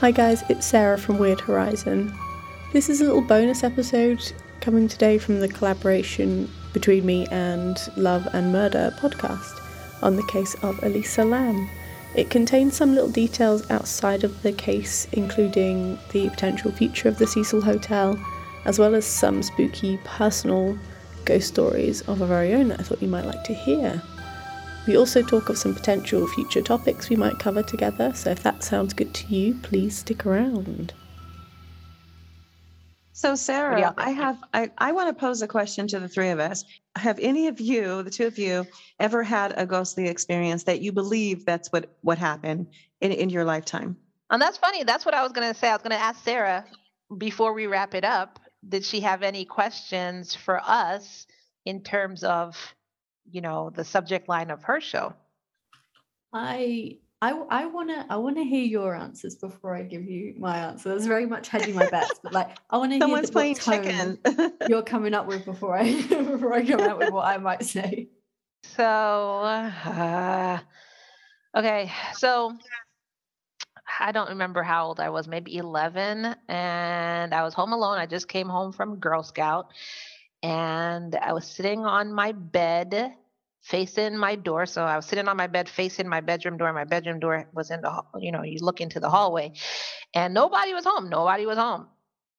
Hi 0.00 0.12
guys, 0.12 0.42
it's 0.48 0.64
Sarah 0.64 0.96
from 0.96 1.18
Weird 1.18 1.42
Horizon. 1.42 2.10
This 2.72 2.88
is 2.88 3.02
a 3.02 3.04
little 3.04 3.20
bonus 3.20 3.62
episode 3.62 4.32
coming 4.62 4.88
today 4.88 5.18
from 5.18 5.40
the 5.40 5.48
collaboration 5.48 6.50
between 6.72 7.04
me 7.04 7.26
and 7.30 7.76
Love 7.98 8.26
and 8.32 8.50
Murder 8.50 8.94
podcast 8.96 9.60
on 10.02 10.16
the 10.16 10.22
case 10.22 10.54
of 10.62 10.82
Elisa 10.82 11.22
Lam. 11.22 11.68
It 12.14 12.30
contains 12.30 12.74
some 12.74 12.94
little 12.94 13.10
details 13.10 13.70
outside 13.70 14.24
of 14.24 14.40
the 14.42 14.52
case, 14.52 15.06
including 15.12 15.98
the 16.12 16.30
potential 16.30 16.72
future 16.72 17.10
of 17.10 17.18
the 17.18 17.26
Cecil 17.26 17.60
Hotel, 17.60 18.18
as 18.64 18.78
well 18.78 18.94
as 18.94 19.04
some 19.04 19.42
spooky 19.42 19.98
personal 20.04 20.78
ghost 21.26 21.48
stories 21.48 22.00
of 22.08 22.22
our 22.22 22.28
very 22.28 22.54
own 22.54 22.68
that 22.68 22.80
I 22.80 22.84
thought 22.84 23.02
you 23.02 23.08
might 23.08 23.26
like 23.26 23.44
to 23.44 23.52
hear. 23.52 24.00
We 24.86 24.96
also 24.96 25.22
talk 25.22 25.48
of 25.50 25.58
some 25.58 25.74
potential 25.74 26.26
future 26.26 26.62
topics 26.62 27.10
we 27.10 27.16
might 27.16 27.38
cover 27.38 27.62
together, 27.62 28.12
so 28.14 28.30
if 28.30 28.42
that 28.42 28.64
sounds 28.64 28.94
good 28.94 29.12
to 29.14 29.26
you, 29.34 29.54
please 29.62 29.98
stick 29.98 30.24
around. 30.24 30.94
So, 33.12 33.34
Sarah, 33.34 33.92
I 33.98 34.10
have 34.10 34.38
I, 34.54 34.70
I 34.78 34.92
want 34.92 35.14
to 35.14 35.20
pose 35.20 35.42
a 35.42 35.46
question 35.46 35.86
to 35.88 36.00
the 36.00 36.08
three 36.08 36.30
of 36.30 36.40
us. 36.40 36.64
Have 36.96 37.18
any 37.18 37.48
of 37.48 37.60
you, 37.60 38.02
the 38.02 38.10
two 38.10 38.26
of 38.26 38.38
you, 38.38 38.66
ever 38.98 39.22
had 39.22 39.52
a 39.58 39.66
ghostly 39.66 40.08
experience 40.08 40.64
that 40.64 40.80
you 40.80 40.90
believe 40.90 41.44
that's 41.44 41.70
what 41.70 41.94
what 42.00 42.16
happened 42.16 42.68
in, 43.02 43.12
in 43.12 43.28
your 43.28 43.44
lifetime? 43.44 43.98
And 44.30 44.40
that's 44.40 44.56
funny. 44.56 44.84
That's 44.84 45.04
what 45.04 45.14
I 45.14 45.22
was 45.22 45.32
going 45.32 45.52
to 45.52 45.58
say. 45.58 45.68
I 45.68 45.74
was 45.74 45.82
going 45.82 45.90
to 45.90 46.02
ask 46.02 46.24
Sarah 46.24 46.64
before 47.18 47.52
we 47.52 47.66
wrap 47.66 47.94
it 47.94 48.04
up. 48.04 48.40
Did 48.66 48.86
she 48.86 49.00
have 49.00 49.22
any 49.22 49.44
questions 49.44 50.34
for 50.34 50.58
us 50.64 51.26
in 51.66 51.82
terms 51.82 52.24
of 52.24 52.56
you 53.30 53.40
know 53.40 53.70
the 53.74 53.84
subject 53.84 54.28
line 54.28 54.50
of 54.50 54.62
her 54.62 54.80
show 54.80 55.12
i 56.32 56.96
I, 57.22 57.32
I 57.50 57.66
wanna 57.66 58.06
I 58.08 58.16
wanna 58.16 58.44
hear 58.44 58.64
your 58.64 58.96
answers 58.96 59.34
before 59.34 59.76
I 59.76 59.82
give 59.82 60.04
you 60.04 60.34
my 60.38 60.56
answer. 60.56 60.96
It's 60.96 61.04
very 61.04 61.26
much 61.26 61.48
hedging 61.48 61.74
my 61.74 61.86
bets, 61.90 62.18
but 62.22 62.32
like 62.32 62.56
I 62.70 62.78
want 62.78 62.92
to 62.92 62.94
hear 62.94 63.02
Someone's 63.02 63.30
playing 63.30 63.56
chicken. 63.56 64.18
you're 64.70 64.82
coming 64.82 65.12
up 65.12 65.26
with 65.26 65.44
before 65.44 65.76
I 65.76 66.00
before 66.08 66.54
I 66.54 66.64
come 66.64 66.80
out 66.80 66.98
with 66.98 67.12
what 67.12 67.26
I 67.26 67.36
might 67.36 67.62
say. 67.62 68.08
So, 68.64 68.84
uh, 68.84 70.60
okay, 71.54 71.92
so 72.14 72.56
I 73.98 74.12
don't 74.12 74.30
remember 74.30 74.62
how 74.62 74.86
old 74.86 75.00
I 75.00 75.10
was, 75.10 75.26
maybe 75.28 75.56
11, 75.56 76.36
and 76.48 77.34
I 77.34 77.42
was 77.42 77.54
home 77.54 77.72
alone. 77.72 77.98
I 77.98 78.06
just 78.06 78.28
came 78.28 78.48
home 78.48 78.72
from 78.72 78.96
Girl 78.96 79.22
Scout, 79.22 79.72
and 80.42 81.16
I 81.16 81.32
was 81.32 81.46
sitting 81.46 81.84
on 81.84 82.12
my 82.12 82.32
bed 82.32 83.14
facing 83.62 84.16
my 84.16 84.36
door. 84.36 84.66
So 84.66 84.84
I 84.84 84.96
was 84.96 85.06
sitting 85.06 85.28
on 85.28 85.36
my 85.36 85.46
bed 85.46 85.68
facing 85.68 86.08
my 86.08 86.20
bedroom 86.20 86.56
door. 86.56 86.72
My 86.72 86.84
bedroom 86.84 87.20
door 87.20 87.46
was 87.52 87.70
in 87.70 87.82
the, 87.82 88.02
you 88.18 88.32
know, 88.32 88.42
you 88.42 88.58
look 88.60 88.80
into 88.80 89.00
the 89.00 89.10
hallway 89.10 89.52
and 90.14 90.32
nobody 90.32 90.72
was 90.72 90.84
home. 90.84 91.10
Nobody 91.10 91.46
was 91.46 91.58
home. 91.58 91.88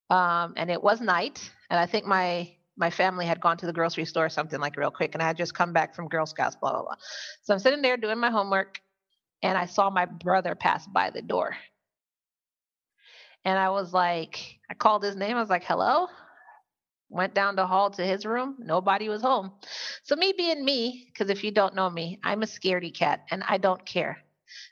Um, 0.10 0.54
and 0.58 0.70
it 0.70 0.82
was 0.82 1.00
night. 1.00 1.50
And 1.70 1.80
I 1.80 1.86
think 1.86 2.06
my, 2.06 2.52
my 2.76 2.90
family 2.90 3.26
had 3.26 3.40
gone 3.40 3.58
to 3.58 3.66
the 3.66 3.74
grocery 3.74 4.06
store 4.06 4.26
or 4.26 4.30
something 4.30 4.60
like 4.60 4.78
real 4.78 4.92
quick. 4.92 5.14
And 5.14 5.22
I 5.22 5.28
had 5.28 5.38
just 5.38 5.54
come 5.54 5.74
back 5.74 5.96
from 5.96 6.08
Girl 6.08 6.26
Scouts, 6.26 6.56
blah, 6.56 6.72
blah, 6.72 6.82
blah. 6.82 6.96
So 7.44 7.54
I'm 7.54 7.60
sitting 7.60 7.82
there 7.82 7.98
doing 7.98 8.18
my 8.18 8.32
homework 8.32 8.82
and 9.44 9.58
I 9.58 9.68
saw 9.68 9.90
my 9.90 10.06
brother 10.06 10.56
pass 10.56 10.88
by 10.88 11.12
the 11.12 11.22
door. 11.22 11.56
And 13.46 13.58
I 13.58 13.70
was 13.70 13.94
like, 13.94 14.60
I 14.70 14.74
called 14.74 15.04
his 15.04 15.16
name. 15.16 15.38
I 15.38 15.40
was 15.40 15.50
like, 15.50 15.64
hello 15.64 16.08
went 17.12 17.34
down 17.34 17.56
the 17.56 17.68
hall 17.68 17.92
to 17.92 18.04
his 18.04 18.26
room 18.26 18.56
nobody 18.60 19.10
was 19.10 19.22
home. 19.22 19.52
So 20.04 20.16
me 20.16 20.34
being 20.36 20.64
me 20.64 21.08
because 21.08 21.30
if 21.30 21.44
you 21.44 21.52
don't 21.52 21.76
know 21.76 21.90
me 21.90 22.20
i'm 22.24 22.44
a 22.44 22.48
scaredy 22.48 22.94
cat 22.94 23.26
and 23.30 23.44
i 23.48 23.58
don't 23.58 23.86
care. 23.86 24.18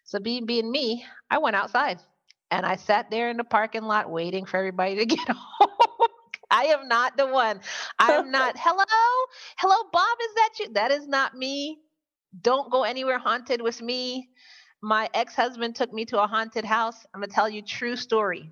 So 0.06 0.20
being 0.20 0.46
being 0.46 0.72
me 0.72 1.06
i 1.30 1.38
went 1.38 1.56
outside 1.56 2.00
and 2.52 2.66
i 2.66 2.76
sat 2.76 3.12
there 3.12 3.30
in 3.30 3.38
the 3.38 3.44
parking 3.44 3.84
lot 3.84 4.10
waiting 4.10 4.46
for 4.46 4.58
everybody 4.58 4.96
to 4.96 5.06
get 5.18 5.28
home. 5.28 6.10
I 6.52 6.64
am 6.66 6.88
not 6.88 7.16
the 7.16 7.28
one. 7.28 7.62
I 8.00 8.14
am 8.14 8.32
not 8.32 8.56
hello? 8.60 8.86
Hello 9.58 9.76
bob 9.92 10.18
is 10.24 10.36
that 10.36 10.50
you? 10.60 10.74
That 10.74 10.92
is 10.92 11.08
not 11.08 11.36
me. 11.36 11.80
Don't 12.42 12.72
go 12.72 12.84
anywhere 12.84 13.20
haunted 13.20 13.62
with 13.62 13.82
me. 13.82 14.30
My 14.82 15.10
ex-husband 15.14 15.76
took 15.76 15.92
me 15.92 16.06
to 16.06 16.22
a 16.22 16.28
haunted 16.28 16.64
house. 16.64 17.06
I'm 17.14 17.20
going 17.20 17.30
to 17.30 17.36
tell 17.36 17.50
you 17.50 17.62
true 17.62 17.96
story. 17.96 18.50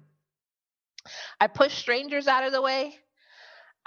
I 1.40 1.48
pushed 1.48 1.78
strangers 1.78 2.28
out 2.28 2.44
of 2.44 2.52
the 2.52 2.62
way 2.62 2.96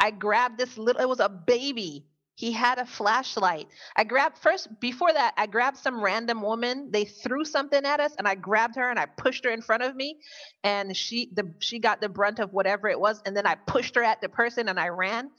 I 0.00 0.10
grabbed 0.10 0.58
this 0.58 0.78
little, 0.78 1.00
it 1.00 1.08
was 1.08 1.20
a 1.20 1.28
baby. 1.28 2.06
He 2.34 2.52
had 2.52 2.78
a 2.78 2.86
flashlight. 2.86 3.68
I 3.94 4.04
grabbed 4.04 4.38
first, 4.38 4.80
before 4.80 5.12
that, 5.12 5.34
I 5.36 5.46
grabbed 5.46 5.76
some 5.76 6.02
random 6.02 6.40
woman. 6.40 6.90
They 6.90 7.04
threw 7.04 7.44
something 7.44 7.84
at 7.84 8.00
us 8.00 8.14
and 8.16 8.26
I 8.26 8.34
grabbed 8.34 8.76
her 8.76 8.88
and 8.88 8.98
I 8.98 9.04
pushed 9.04 9.44
her 9.44 9.50
in 9.50 9.60
front 9.60 9.82
of 9.82 9.94
me. 9.94 10.18
And 10.64 10.96
she 10.96 11.30
the 11.34 11.52
she 11.58 11.78
got 11.78 12.00
the 12.00 12.08
brunt 12.08 12.38
of 12.38 12.54
whatever 12.54 12.88
it 12.88 12.98
was. 12.98 13.20
And 13.26 13.36
then 13.36 13.46
I 13.46 13.56
pushed 13.56 13.94
her 13.96 14.02
at 14.02 14.22
the 14.22 14.30
person 14.30 14.70
and 14.70 14.80
I 14.80 14.88
ran. 14.88 15.30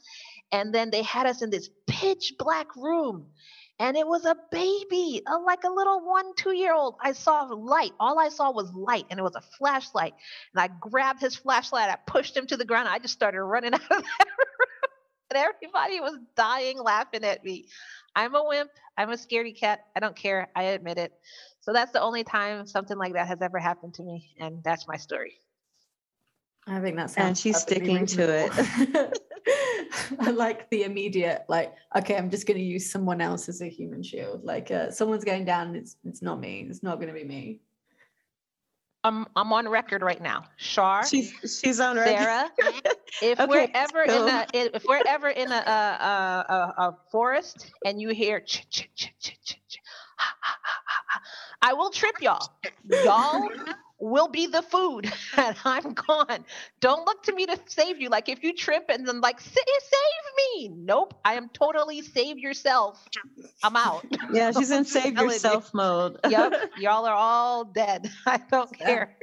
And 0.52 0.72
then 0.72 0.90
they 0.90 1.02
had 1.02 1.26
us 1.26 1.42
in 1.42 1.50
this 1.50 1.70
pitch 1.88 2.34
black 2.38 2.76
room 2.76 3.26
and 3.82 3.96
it 3.96 4.06
was 4.06 4.24
a 4.24 4.36
baby, 4.52 5.22
a, 5.26 5.38
like 5.38 5.64
a 5.64 5.68
little 5.70 6.04
one, 6.06 6.34
two 6.36 6.54
year 6.54 6.72
old. 6.72 6.96
I 7.00 7.12
saw 7.12 7.42
light. 7.42 7.90
All 7.98 8.18
I 8.18 8.28
saw 8.28 8.52
was 8.52 8.72
light, 8.72 9.06
and 9.10 9.18
it 9.18 9.24
was 9.24 9.34
a 9.34 9.40
flashlight. 9.58 10.14
And 10.54 10.62
I 10.62 10.68
grabbed 10.68 11.20
his 11.20 11.34
flashlight, 11.34 11.90
I 11.90 11.96
pushed 12.06 12.36
him 12.36 12.46
to 12.46 12.56
the 12.56 12.64
ground. 12.64 12.88
I 12.88 13.00
just 13.00 13.14
started 13.14 13.42
running 13.42 13.74
out 13.74 13.82
of 13.82 13.88
that 13.88 14.26
room, 14.38 14.51
and 15.34 15.36
everybody 15.36 16.00
was 16.00 16.18
dying 16.36 16.78
laughing 16.78 17.24
at 17.24 17.44
me. 17.44 17.66
I'm 18.14 18.34
a 18.34 18.44
wimp. 18.46 18.70
I'm 18.98 19.10
a 19.10 19.14
scaredy 19.14 19.58
cat. 19.58 19.86
I 19.96 20.00
don't 20.00 20.16
care. 20.16 20.48
I 20.54 20.64
admit 20.64 20.98
it. 20.98 21.12
So 21.60 21.72
that's 21.72 21.92
the 21.92 22.00
only 22.00 22.24
time 22.24 22.66
something 22.66 22.98
like 22.98 23.14
that 23.14 23.26
has 23.28 23.40
ever 23.40 23.58
happened 23.58 23.94
to 23.94 24.02
me, 24.02 24.34
and 24.38 24.62
that's 24.64 24.86
my 24.86 24.96
story. 24.96 25.38
I 26.66 26.80
think 26.80 26.96
that's 26.96 27.16
and 27.16 27.36
she's 27.36 27.56
sticking 27.56 28.06
to 28.06 28.22
it. 28.28 29.18
I 30.20 30.30
like 30.30 30.68
the 30.70 30.84
immediate, 30.84 31.44
like, 31.48 31.74
okay, 31.96 32.16
I'm 32.16 32.30
just 32.30 32.46
going 32.46 32.58
to 32.58 32.64
use 32.64 32.90
someone 32.90 33.20
else 33.20 33.48
as 33.48 33.60
a 33.60 33.68
human 33.68 34.02
shield. 34.02 34.44
Like, 34.44 34.70
uh, 34.70 34.90
someone's 34.90 35.24
going 35.24 35.44
down. 35.44 35.74
It's 35.74 35.96
it's 36.04 36.22
not 36.22 36.40
me. 36.40 36.66
It's 36.68 36.82
not 36.82 36.96
going 36.96 37.08
to 37.08 37.14
be 37.14 37.24
me. 37.24 37.60
I'm 39.04 39.26
I'm 39.34 39.52
on 39.52 39.68
record 39.68 40.02
right 40.02 40.20
now. 40.20 40.44
Shar, 40.56 41.06
she's 41.06 41.32
she's 41.62 41.80
on 41.80 41.96
record. 41.96 42.22
Sarah, 42.22 42.50
if 43.22 43.40
okay, 43.40 43.46
we're 43.48 43.68
ever 43.74 44.02
in 44.02 44.10
a 44.10 44.46
if 44.52 44.84
we're 44.84 45.02
ever 45.06 45.28
in 45.28 45.50
a 45.50 45.54
a, 45.54 46.52
a, 46.52 46.74
a 46.78 46.98
forest 47.10 47.72
and 47.84 48.00
you 48.00 48.10
hear 48.10 48.40
ch 48.40 48.68
ch 48.70 48.88
ch 48.94 49.12
ch 49.18 49.38
ch, 49.44 49.58
ch 49.68 49.78
I 51.62 51.72
will 51.72 51.90
trip 51.90 52.20
y'all. 52.20 52.52
Y'all 53.04 53.48
will 54.02 54.28
be 54.28 54.46
the 54.46 54.62
food 54.62 55.10
and 55.36 55.56
I'm 55.64 55.94
gone. 55.94 56.44
Don't 56.80 57.06
look 57.06 57.22
to 57.24 57.34
me 57.34 57.46
to 57.46 57.58
save 57.66 58.00
you. 58.00 58.08
Like 58.08 58.28
if 58.28 58.42
you 58.42 58.52
trip 58.52 58.86
and 58.88 59.06
then 59.06 59.20
like 59.20 59.40
save 59.40 59.54
me. 60.36 60.68
Nope. 60.68 61.14
I 61.24 61.34
am 61.34 61.48
totally 61.50 62.02
save 62.02 62.38
yourself. 62.38 63.06
I'm 63.62 63.76
out. 63.76 64.04
Yeah, 64.32 64.50
she's 64.50 64.70
in 64.70 64.84
save 64.84 65.18
yourself 65.18 65.74
mode. 65.74 66.18
yep. 66.28 66.54
Y'all 66.78 67.04
are 67.04 67.14
all 67.14 67.64
dead. 67.64 68.10
I 68.26 68.40
don't 68.50 68.72
care. 68.76 69.14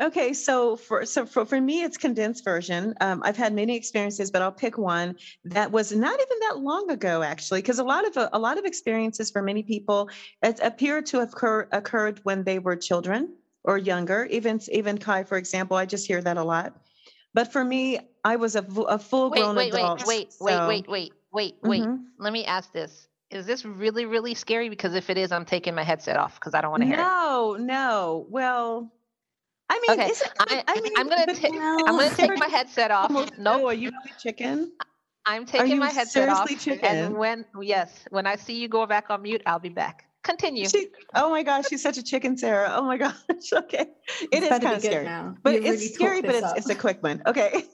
Okay, 0.00 0.32
so 0.32 0.76
for 0.76 1.04
so 1.04 1.26
for, 1.26 1.44
for 1.44 1.60
me, 1.60 1.82
it's 1.82 1.98
condensed 1.98 2.42
version. 2.44 2.94
Um, 3.00 3.22
I've 3.24 3.36
had 3.36 3.52
many 3.52 3.76
experiences, 3.76 4.30
but 4.30 4.40
I'll 4.40 4.50
pick 4.50 4.78
one 4.78 5.16
that 5.44 5.70
was 5.70 5.92
not 5.92 6.14
even 6.14 6.38
that 6.48 6.58
long 6.58 6.90
ago, 6.90 7.22
actually, 7.22 7.60
because 7.60 7.78
a 7.78 7.84
lot 7.84 8.06
of 8.06 8.28
a 8.32 8.38
lot 8.38 8.56
of 8.56 8.64
experiences 8.64 9.30
for 9.30 9.42
many 9.42 9.62
people 9.62 10.08
appear 10.42 11.02
to 11.02 11.18
have 11.18 11.32
occur, 11.32 11.68
occurred 11.70 12.20
when 12.22 12.44
they 12.44 12.58
were 12.58 12.76
children 12.76 13.34
or 13.64 13.78
younger. 13.78 14.26
Even 14.30 14.60
even 14.70 14.98
Kai, 14.98 15.24
for 15.24 15.36
example, 15.38 15.76
I 15.76 15.86
just 15.86 16.06
hear 16.06 16.20
that 16.22 16.36
a 16.36 16.44
lot. 16.44 16.76
But 17.34 17.52
for 17.52 17.64
me, 17.64 17.98
I 18.24 18.36
was 18.36 18.56
a, 18.56 18.64
a 18.88 18.98
full 18.98 19.30
grown 19.30 19.56
wait, 19.56 19.72
adult. 19.72 20.06
Wait, 20.06 20.06
wait, 20.18 20.32
so. 20.32 20.44
wait, 20.44 20.68
wait, 20.68 20.88
wait, 20.88 21.12
wait, 21.32 21.54
wait. 21.62 21.82
Mm-hmm. 21.82 22.02
Let 22.18 22.32
me 22.32 22.44
ask 22.44 22.72
this. 22.72 23.08
Is 23.30 23.46
this 23.46 23.64
really, 23.64 24.04
really 24.04 24.34
scary? 24.34 24.68
Because 24.68 24.94
if 24.94 25.08
it 25.08 25.16
is, 25.16 25.32
I'm 25.32 25.46
taking 25.46 25.74
my 25.74 25.82
headset 25.82 26.18
off 26.18 26.34
because 26.34 26.54
I 26.54 26.60
don't 26.60 26.70
want 26.70 26.82
to 26.82 26.86
hear 26.86 26.98
no, 26.98 27.54
it. 27.54 27.60
No, 27.60 27.64
no. 27.64 28.26
Well, 28.28 28.92
I 29.70 29.80
mean, 29.88 30.00
okay. 30.00 30.12
I, 30.38 30.64
I 30.68 30.80
mean, 30.82 30.92
I'm 30.98 31.08
gonna 31.08 31.34
take 31.34 31.54
I'm 31.54 31.96
gonna 31.96 32.10
take 32.10 32.38
my 32.38 32.48
headset 32.48 32.90
off. 32.90 33.10
No, 33.10 33.26
nope. 33.38 33.64
are 33.64 33.74
you 33.74 33.90
really 33.90 34.12
chicken? 34.20 34.72
I'm 35.24 35.46
taking 35.46 35.78
my 35.78 35.88
headset 35.88 36.28
off. 36.28 36.48
Chicken? 36.58 36.84
And 36.84 37.16
when 37.16 37.46
yes, 37.60 38.04
when 38.10 38.26
I 38.26 38.36
see 38.36 38.60
you 38.60 38.68
go 38.68 38.84
back 38.86 39.08
on 39.08 39.22
mute, 39.22 39.42
I'll 39.46 39.58
be 39.58 39.70
back. 39.70 40.06
Continue. 40.22 40.68
She, 40.68 40.88
oh 41.14 41.30
my 41.30 41.42
gosh, 41.42 41.68
she's 41.68 41.82
such 41.82 41.98
a 41.98 42.02
chicken, 42.02 42.36
Sarah. 42.36 42.72
Oh 42.76 42.84
my 42.84 42.96
gosh. 42.98 43.14
Okay. 43.52 43.86
It 44.20 44.28
it's 44.32 44.44
is 44.44 44.48
kind 44.48 44.76
of 44.76 44.82
scary. 44.82 45.04
Now. 45.04 45.36
But 45.42 45.54
you 45.54 45.58
it's 45.58 45.68
really 45.68 45.88
scary, 45.88 46.22
but 46.22 46.34
it's, 46.34 46.52
it's 46.56 46.70
a 46.70 46.74
quick 46.74 47.02
one. 47.02 47.22
Okay. 47.26 47.64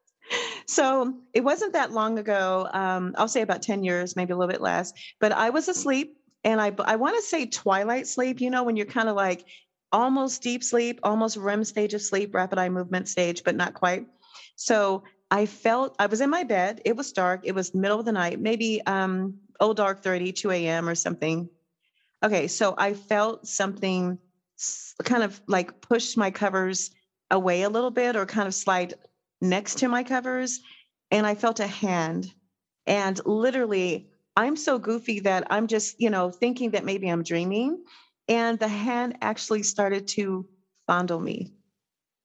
so 0.66 1.14
it 1.32 1.42
wasn't 1.42 1.72
that 1.72 1.92
long 1.92 2.18
ago. 2.18 2.68
Um, 2.72 3.14
I'll 3.18 3.28
say 3.28 3.42
about 3.42 3.62
10 3.62 3.82
years, 3.82 4.14
maybe 4.14 4.32
a 4.32 4.36
little 4.36 4.50
bit 4.50 4.60
less. 4.60 4.92
But 5.18 5.32
I 5.32 5.50
was 5.50 5.68
asleep 5.68 6.16
and 6.44 6.60
I 6.60 6.72
I 6.84 6.96
want 6.96 7.16
to 7.16 7.22
say 7.22 7.46
twilight 7.46 8.06
sleep, 8.06 8.40
you 8.40 8.50
know, 8.50 8.62
when 8.62 8.76
you're 8.76 8.86
kind 8.86 9.08
of 9.08 9.16
like 9.16 9.44
almost 9.92 10.42
deep 10.42 10.62
sleep, 10.62 11.00
almost 11.02 11.36
REM 11.36 11.64
stage 11.64 11.94
of 11.94 12.02
sleep, 12.02 12.34
rapid 12.34 12.58
eye 12.58 12.68
movement 12.68 13.08
stage, 13.08 13.42
but 13.44 13.56
not 13.56 13.74
quite. 13.74 14.06
So 14.54 15.02
I 15.30 15.46
felt 15.46 15.96
I 15.98 16.06
was 16.06 16.20
in 16.20 16.30
my 16.30 16.44
bed. 16.44 16.82
It 16.84 16.96
was 16.96 17.12
dark. 17.12 17.40
It 17.44 17.54
was 17.54 17.74
middle 17.74 17.98
of 17.98 18.06
the 18.06 18.12
night, 18.12 18.40
maybe 18.40 18.80
um, 18.86 19.34
old 19.60 19.76
dark 19.76 20.02
30, 20.02 20.32
2 20.32 20.50
a.m. 20.50 20.88
or 20.88 20.94
something. 20.94 21.48
Okay, 22.22 22.48
so 22.48 22.74
I 22.76 22.94
felt 22.94 23.46
something 23.46 24.18
kind 25.04 25.22
of 25.22 25.40
like 25.46 25.80
push 25.80 26.16
my 26.16 26.30
covers 26.30 26.90
away 27.30 27.62
a 27.62 27.70
little 27.70 27.90
bit 27.90 28.16
or 28.16 28.26
kind 28.26 28.46
of 28.46 28.54
slide 28.54 28.94
next 29.40 29.78
to 29.78 29.88
my 29.88 30.02
covers 30.04 30.60
and 31.10 31.26
I 31.26 31.34
felt 31.34 31.60
a 31.60 31.66
hand. 31.66 32.32
And 32.86 33.18
literally, 33.24 34.08
I'm 34.36 34.56
so 34.56 34.78
goofy 34.78 35.20
that 35.20 35.46
I'm 35.50 35.66
just, 35.66 35.96
you 35.98 36.10
know, 36.10 36.30
thinking 36.30 36.70
that 36.72 36.84
maybe 36.84 37.08
I'm 37.08 37.22
dreaming. 37.22 37.82
And 38.28 38.58
the 38.58 38.68
hand 38.68 39.16
actually 39.22 39.62
started 39.62 40.06
to 40.08 40.46
fondle 40.86 41.20
me. 41.20 41.52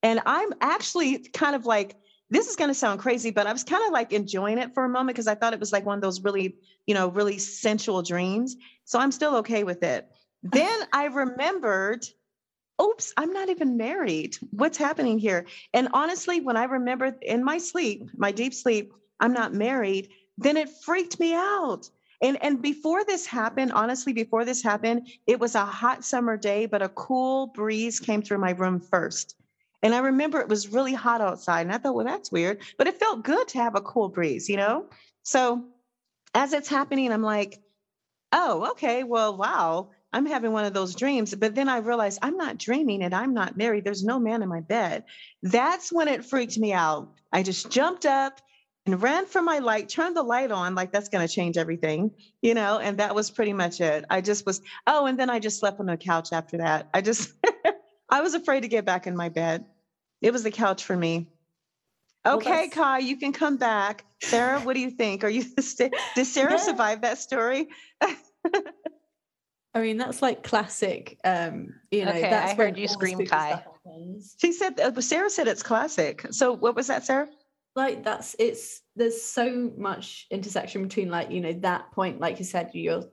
And 0.04 0.22
I'm 0.26 0.54
actually 0.62 1.20
kind 1.34 1.56
of 1.56 1.66
like, 1.66 1.96
this 2.30 2.48
is 2.48 2.56
going 2.56 2.70
to 2.70 2.74
sound 2.74 3.00
crazy, 3.00 3.32
but 3.32 3.48
I 3.48 3.54
was 3.54 3.64
kind 3.64 3.84
of 3.86 3.92
like 3.92 4.12
enjoying 4.12 4.58
it 4.58 4.74
for 4.74 4.84
a 4.84 4.90
moment 4.90 5.16
because 5.16 5.28
I 5.28 5.36
thought 5.36 5.54
it 5.54 5.60
was 5.60 5.72
like 5.72 5.86
one 5.86 5.98
of 5.98 6.02
those 6.02 6.22
really, 6.22 6.56
you 6.88 6.94
know, 6.94 7.10
really 7.10 7.38
sensual 7.38 8.02
dreams. 8.02 8.56
So 8.84 9.00
I'm 9.00 9.12
still 9.12 9.38
okay 9.38 9.64
with 9.64 9.84
it. 9.84 10.08
Then 10.44 10.80
I 10.94 11.06
remembered 11.06 12.06
oops, 12.82 13.14
I'm 13.16 13.32
not 13.32 13.50
even 13.50 13.78
married. 13.78 14.36
What's 14.52 14.78
happening 14.78 15.18
here? 15.18 15.46
And 15.74 15.90
honestly, 15.94 16.42
when 16.42 16.58
I 16.58 16.66
remember 16.66 17.16
in 17.22 17.44
my 17.44 17.58
sleep, 17.58 18.10
my 18.18 18.32
deep 18.32 18.54
sleep, 18.54 18.92
I'm 19.20 19.34
not 19.34 19.54
married, 19.54 20.10
then 20.38 20.58
it 20.58 20.70
freaked 20.84 21.20
me 21.20 21.34
out. 21.34 21.90
And 22.22 22.42
and 22.42 22.62
before 22.62 23.04
this 23.06 23.26
happened, 23.26 23.72
honestly, 23.74 24.14
before 24.14 24.46
this 24.46 24.64
happened, 24.64 25.08
it 25.28 25.40
was 25.40 25.56
a 25.56 25.66
hot 25.66 26.04
summer 26.04 26.38
day, 26.38 26.66
but 26.66 26.82
a 26.82 26.90
cool 26.90 27.48
breeze 27.48 28.00
came 28.00 28.22
through 28.22 28.40
my 28.40 28.52
room 28.52 28.80
first. 28.80 29.36
And 29.86 29.94
I 29.94 30.00
remember 30.00 30.40
it 30.40 30.50
was 30.50 30.74
really 30.74 30.96
hot 30.96 31.22
outside. 31.22 31.62
And 31.62 31.72
I 31.72 31.78
thought, 31.78 31.94
well, 31.94 32.08
that's 32.08 32.32
weird. 32.32 32.64
But 32.76 32.88
it 32.88 33.00
felt 33.00 33.24
good 33.24 33.48
to 33.50 33.60
have 33.60 33.76
a 33.76 33.82
cool 33.82 34.10
breeze, 34.10 34.50
you 34.50 34.58
know? 34.58 34.88
So 35.22 35.64
as 36.34 36.54
it's 36.54 36.68
happening, 36.68 37.12
I'm 37.12 37.22
like, 37.22 37.62
oh, 38.32 38.72
okay, 38.72 39.04
well, 39.04 39.38
wow. 39.38 39.92
I'm 40.12 40.26
having 40.26 40.54
one 40.54 40.66
of 40.66 40.74
those 40.74 40.96
dreams. 40.96 41.36
But 41.36 41.54
then 41.54 41.70
I 41.70 41.78
realized 41.78 42.18
I'm 42.24 42.36
not 42.36 42.58
dreaming 42.58 43.04
and 43.04 43.14
I'm 43.14 43.36
not 43.36 43.58
married. 43.58 43.84
There's 43.84 44.04
no 44.04 44.18
man 44.18 44.42
in 44.42 44.50
my 44.50 44.62
bed. 44.62 45.04
That's 45.44 45.94
when 45.94 46.08
it 46.08 46.26
freaked 46.26 46.58
me 46.58 46.74
out. 46.74 47.12
I 47.32 47.44
just 47.44 47.70
jumped 47.70 48.08
up 48.08 48.42
and 48.88 49.00
ran 49.00 49.28
for 49.28 49.44
my 49.44 49.60
light, 49.60 49.88
turned 49.88 50.18
the 50.18 50.24
light 50.24 50.50
on, 50.50 50.74
like 50.74 50.92
that's 50.92 51.10
going 51.10 51.28
to 51.28 51.32
change 51.32 51.58
everything, 51.58 52.10
you 52.42 52.56
know? 52.56 52.80
And 52.80 52.98
that 52.98 53.14
was 53.14 53.30
pretty 53.30 53.54
much 53.54 53.82
it. 53.82 54.04
I 54.10 54.22
just 54.22 54.48
was, 54.48 54.64
oh, 54.88 55.06
and 55.06 55.20
then 55.20 55.30
I 55.30 55.38
just 55.38 55.60
slept 55.60 55.80
on 55.80 55.86
the 55.86 55.96
couch 55.96 56.30
after 56.32 56.58
that. 56.58 56.90
I 56.92 57.02
just, 57.02 57.34
I 58.10 58.22
was 58.22 58.34
afraid 58.34 58.62
to 58.62 58.68
get 58.68 58.84
back 58.84 59.06
in 59.06 59.16
my 59.16 59.30
bed. 59.30 59.66
It 60.26 60.34
was 60.34 60.42
the 60.42 60.50
couch 60.50 60.84
for 60.84 60.98
me. 60.98 61.28
Okay, 62.26 62.50
well, 62.50 62.70
Kai, 62.70 62.98
you 62.98 63.16
can 63.16 63.32
come 63.32 63.58
back. 63.58 64.06
Sarah, 64.24 64.60
what 64.60 64.74
do 64.74 64.80
you 64.80 64.90
think? 64.90 65.24
Are 65.24 65.30
you, 65.30 65.44
the 65.56 65.92
did 66.16 66.26
Sarah 66.26 66.54
yeah. 66.54 66.58
survive 66.58 67.02
that 67.02 67.20
story? 67.20 67.68
I 68.02 69.82
mean, 69.82 69.98
that's 69.98 70.24
like 70.24 70.42
classic. 70.42 71.20
Um, 71.24 71.76
you 71.92 72.06
know, 72.06 72.10
okay, 72.10 72.22
that's 72.22 72.54
I 72.54 72.56
heard 72.56 72.76
you 72.76 72.88
scream 72.88 73.24
Kai. 73.28 73.64
She 74.38 74.52
said, 74.52 74.80
uh, 74.80 75.00
Sarah 75.00 75.30
said 75.30 75.48
it's 75.48 75.62
classic. 75.62 76.26
So 76.32 76.54
what 76.54 76.76
was 76.76 76.88
that, 76.88 77.06
Sarah? 77.06 77.28
Like 77.76 78.04
that's 78.04 78.36
it's 78.40 78.82
there's 78.96 79.22
so 79.22 79.72
much 79.78 80.26
intersection 80.32 80.82
between 80.82 81.12
like 81.12 81.30
you 81.30 81.40
know 81.40 81.54
that 81.54 81.92
point, 81.92 82.20
like 82.20 82.40
you 82.40 82.46
said, 82.46 82.72
you're 82.74 83.04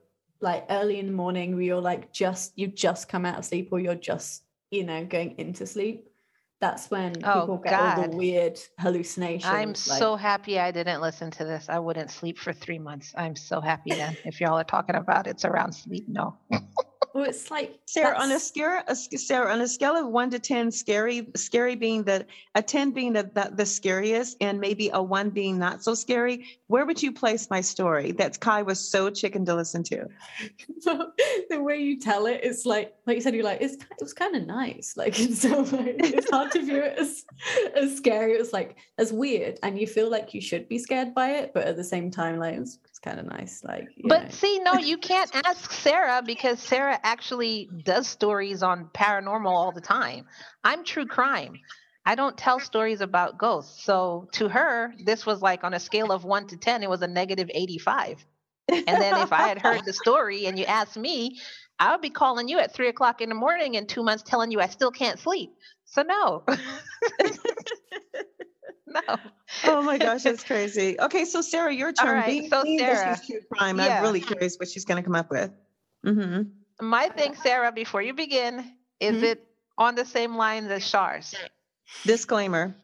like 0.41 0.65
early 0.71 0.99
in 0.99 1.07
the 1.09 1.13
morning 1.13 1.57
where 1.57 1.65
you're 1.65 1.81
like 1.83 2.11
just 2.11 2.57
you 2.57 2.69
just 2.69 3.07
come 3.07 3.27
out 3.27 3.39
of 3.39 3.45
sleep 3.45 3.69
or 3.71 3.81
you're 3.81 3.97
just 3.97 4.45
you 4.71 4.85
know 4.85 5.05
going 5.05 5.35
into 5.37 5.67
sleep 5.67 6.09
that's 6.63 6.93
when 6.93 7.13
oh, 7.25 7.41
people 7.41 7.59
get 7.59 7.71
God. 7.73 7.99
all 7.99 8.09
the 8.09 8.17
weird 8.17 8.59
hallucinations. 8.79 9.45
I'm 9.45 9.69
like, 9.71 9.77
so 9.77 10.15
happy 10.15 10.61
I 10.61 10.71
didn't 10.71 11.01
listen 11.01 11.33
to 11.33 11.45
this. 11.45 11.67
I 11.69 11.81
wouldn't 11.81 12.13
sleep 12.13 12.39
for 12.39 12.53
three 12.53 12.79
months. 12.79 13.13
I'm 13.17 13.35
so 13.35 13.61
happy 13.61 13.91
then. 13.91 14.17
if 14.25 14.41
y'all 14.41 14.57
are 14.59 14.65
talking 14.65 14.95
about 14.95 15.27
it's 15.27 15.45
around 15.45 15.73
sleep, 15.73 16.05
no. 16.07 16.37
well, 17.15 17.25
it's 17.25 17.51
like 17.51 17.79
Sarah 17.87 18.17
on 18.19 18.31
a 18.33 18.41
scale, 18.41 18.81
a, 18.87 18.95
Sarah 18.95 19.53
on 19.53 19.61
a 19.61 19.69
scale 19.69 19.97
of 19.97 20.09
one 20.09 20.31
to 20.31 20.39
ten, 20.39 20.71
scary, 20.71 21.29
scary 21.37 21.75
being 21.75 22.05
the 22.05 22.27
a 22.55 22.63
ten 22.63 22.91
being 22.93 23.13
the, 23.13 23.31
the, 23.35 23.53
the 23.55 23.67
scariest, 23.67 24.37
and 24.41 24.61
maybe 24.61 24.91
a 24.93 25.03
one 25.03 25.31
being 25.31 25.59
not 25.59 25.85
so 25.85 25.95
scary. 25.95 26.47
Where 26.69 26.87
would 26.87 27.03
you 27.03 27.13
place 27.13 27.51
my 27.51 27.61
story 27.61 28.13
that 28.13 28.41
Kai 28.41 28.63
was 28.63 28.81
so 28.81 29.11
chicken 29.11 29.45
to 29.45 29.55
listen 29.55 29.83
to? 29.85 30.07
the 31.51 31.63
way 31.63 31.77
you 31.77 32.01
tell 32.01 32.27
it, 32.27 32.41
it's 32.43 32.65
like 32.65 32.95
like 33.07 33.17
you 33.17 33.21
said, 33.21 33.35
you're 33.35 33.45
like 33.45 33.61
it's 33.61 33.75
it 33.75 34.01
was 34.01 34.15
kind 34.15 34.37
of 34.37 34.47
nice. 34.47 34.95
Like 35.03 35.19
it's 35.19 35.41
so 35.41 35.63
like, 35.63 35.97
it's 35.99 36.31
hard 36.31 36.53
to 36.53 36.63
view 36.63 36.77
it 36.77 36.97
as 36.97 37.25
as 37.75 37.97
scary. 37.97 38.35
It 38.35 38.39
was 38.39 38.53
like 38.53 38.77
as 38.99 39.13
weird, 39.13 39.59
and 39.65 39.79
you 39.79 39.87
feel 39.87 40.09
like 40.09 40.33
you 40.33 40.41
should 40.41 40.69
be 40.69 40.79
scared 40.79 41.13
by 41.13 41.31
it, 41.31 41.53
but 41.53 41.65
at 41.67 41.77
the 41.77 41.83
same 41.83 42.09
time, 42.11 42.39
like 42.39 42.55
it's, 42.55 42.79
it's 42.85 43.01
kind 43.01 43.19
of 43.19 43.27
nice. 43.27 43.65
Like, 43.65 43.89
but 44.05 44.25
know. 44.25 44.31
see, 44.31 44.61
no, 44.61 44.75
you 44.75 44.97
can't 44.97 45.31
ask 45.45 45.73
Sarah 45.73 46.23
because 46.25 46.61
Sarah 46.61 47.01
actually 47.03 47.69
does 47.85 48.07
stories 48.07 48.63
on 48.63 48.87
paranormal 48.95 49.51
all 49.51 49.73
the 49.73 49.81
time. 49.81 50.27
I'm 50.65 50.85
true 50.85 51.07
crime. 51.07 51.55
I 52.05 52.15
don't 52.15 52.37
tell 52.37 52.59
stories 52.59 53.01
about 53.01 53.39
ghosts. 53.39 53.85
So 53.85 54.29
to 54.33 54.49
her, 54.49 54.93
this 55.05 55.25
was 55.25 55.41
like 55.41 55.63
on 55.65 55.75
a 55.75 55.81
scale 55.81 56.11
of 56.11 56.25
one 56.25 56.47
to 56.49 56.57
10, 56.57 56.83
it 56.83 56.91
was 56.91 57.03
a 57.03 57.07
negative 57.07 57.49
85. 57.53 58.25
And 58.69 58.87
then 58.87 59.21
if 59.21 59.33
I 59.33 59.49
had 59.49 59.59
heard 59.59 59.85
the 59.85 59.93
story 59.93 60.47
and 60.47 60.59
you 60.59 60.65
asked 60.65 60.97
me, 60.97 61.39
I 61.79 61.93
would 61.93 62.01
be 62.01 62.11
calling 62.11 62.49
you 62.49 62.59
at 62.59 62.73
three 62.73 62.89
o'clock 62.89 63.21
in 63.21 63.29
the 63.29 63.35
morning 63.35 63.75
in 63.75 63.87
two 63.87 64.03
months 64.03 64.23
telling 64.23 64.51
you 64.51 64.61
I 64.61 64.69
still 64.69 64.91
can't 64.91 65.19
sleep. 65.19 65.53
So 65.85 66.03
no. 66.03 66.45
no. 68.87 69.01
Oh 69.65 69.83
my 69.83 69.99
gosh, 69.99 70.23
that's 70.23 70.45
crazy. 70.45 70.99
Okay, 70.99 71.25
so 71.25 71.41
Sarah, 71.41 71.73
your 71.73 71.93
turn. 71.93 72.09
All 72.09 72.15
right, 72.15 72.27
Being, 72.27 72.49
so 72.49 72.65
Sarah, 72.79 73.19
true 73.25 73.41
crime. 73.53 73.79
Yeah. 73.79 73.99
I'm 73.99 74.03
really 74.03 74.21
curious 74.21 74.57
what 74.59 74.69
she's 74.69 74.85
going 74.85 75.03
to 75.03 75.05
come 75.05 75.17
up 75.17 75.31
with. 75.31 75.51
Mm-hmm. 76.07 76.43
My 76.81 77.09
thing, 77.09 77.35
Sarah, 77.35 77.73
before 77.73 78.03
you 78.03 78.15
begin, 78.15 78.65
is 79.01 79.17
mm-hmm. 79.17 79.25
it 79.25 79.47
on 79.79 79.95
the 79.95 80.05
same 80.05 80.37
lines 80.37 80.71
as 80.71 80.87
Shars? 80.87 81.35
Disclaimer. 82.05 82.75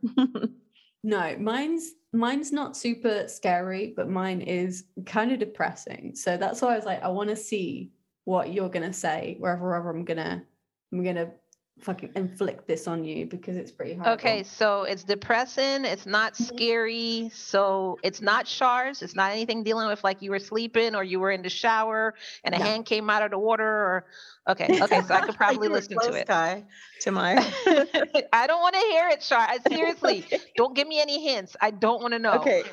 no, 1.04 1.36
mine's 1.38 1.92
mine's 2.12 2.52
not 2.52 2.76
super 2.76 3.28
scary, 3.28 3.92
but 3.96 4.08
mine 4.08 4.40
is 4.40 4.84
kind 5.06 5.32
of 5.32 5.38
depressing. 5.38 6.14
So 6.14 6.36
that's 6.36 6.62
why 6.62 6.72
I 6.72 6.76
was 6.76 6.86
like, 6.86 7.02
I 7.02 7.08
want 7.08 7.30
to 7.30 7.36
see 7.36 7.92
what 8.24 8.52
you're 8.52 8.68
gonna 8.68 8.92
say 8.92 9.36
wherever 9.38 9.90
I'm 9.90 10.04
gonna 10.04 10.44
I'm 10.92 11.04
gonna 11.04 11.30
fucking 11.80 12.10
inflict 12.16 12.66
this 12.66 12.86
on 12.86 13.04
you 13.04 13.26
because 13.26 13.56
it's 13.56 13.70
pretty 13.70 13.94
hard. 13.94 14.18
Okay, 14.18 14.42
so 14.42 14.84
it's 14.84 15.04
depressing, 15.04 15.84
it's 15.84 16.06
not 16.06 16.34
mm-hmm. 16.34 16.44
scary, 16.44 17.30
so 17.34 17.98
it's 18.02 18.20
not 18.20 18.46
shars, 18.46 19.02
it's 19.02 19.14
not 19.14 19.32
anything 19.32 19.62
dealing 19.62 19.88
with 19.88 20.02
like 20.04 20.22
you 20.22 20.30
were 20.30 20.38
sleeping 20.38 20.94
or 20.94 21.04
you 21.04 21.20
were 21.20 21.30
in 21.30 21.42
the 21.42 21.48
shower 21.48 22.14
and 22.44 22.54
a 22.54 22.58
hand 22.58 22.86
came 22.86 23.08
out 23.10 23.22
of 23.22 23.30
the 23.30 23.38
water 23.38 23.64
or 23.64 24.06
okay, 24.48 24.66
okay, 24.82 25.02
so 25.02 25.14
I 25.14 25.20
could 25.20 25.36
probably 25.36 25.68
listen 25.68 25.98
to 26.00 26.12
it. 26.12 26.26
Guy 26.26 26.64
to 27.00 27.12
my 27.12 27.36
I 28.32 28.46
don't 28.46 28.60
want 28.60 28.74
to 28.74 28.80
hear 28.80 29.08
it, 29.08 29.22
Shar. 29.22 29.48
Seriously, 29.68 30.26
don't 30.56 30.74
give 30.74 30.88
me 30.88 31.00
any 31.00 31.22
hints. 31.22 31.56
I 31.60 31.70
don't 31.70 32.02
want 32.02 32.12
to 32.12 32.18
know. 32.18 32.34
Okay. 32.34 32.64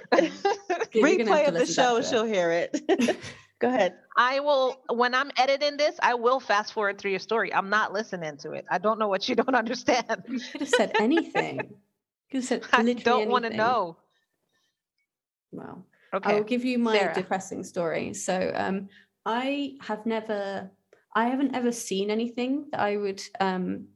Replay 0.94 1.48
of 1.48 1.54
the 1.54 1.66
show, 1.66 2.02
she'll 2.02 2.26
hear 2.26 2.52
it. 2.52 3.18
Go 3.60 3.70
ahead. 3.70 3.96
I 4.18 4.40
will 4.42 4.82
when 4.90 5.16
I'm 5.16 5.32
editing 5.38 5.78
this, 5.78 5.96
I 6.02 6.16
will 6.16 6.40
fast 6.40 6.74
forward 6.74 6.98
through 6.98 7.12
your 7.12 7.20
story. 7.20 7.54
I'm 7.54 7.70
not 7.70 7.94
listening 7.94 8.38
to 8.38 8.52
it. 8.52 8.66
I 8.70 8.78
don't 8.78 9.00
know 9.00 9.08
what 9.08 9.30
you 9.30 9.36
don't 9.42 9.56
understand. 9.56 10.24
You 10.28 10.40
could 10.40 10.62
have 10.62 10.70
said 10.70 10.94
anything. 11.00 11.76
You 12.32 12.42
said 12.42 12.64
I 12.74 12.94
don't 12.94 13.30
want 13.30 13.46
to 13.46 13.56
know. 13.56 13.98
Well, 15.52 15.86
okay. 16.14 16.32
I 16.32 16.34
will 16.36 16.44
give 16.44 16.66
you 16.66 16.78
my 16.78 16.98
Sarah. 16.98 17.14
depressing 17.14 17.64
story. 17.64 18.14
So 18.14 18.52
um 18.56 18.90
I 19.26 19.78
have 19.82 20.06
never 20.06 20.70
I 21.16 21.28
haven't 21.28 21.56
ever 21.56 21.72
seen 21.72 22.10
anything 22.12 22.68
that 22.72 22.82
I 22.82 22.98
would 22.98 23.22
um 23.40 23.88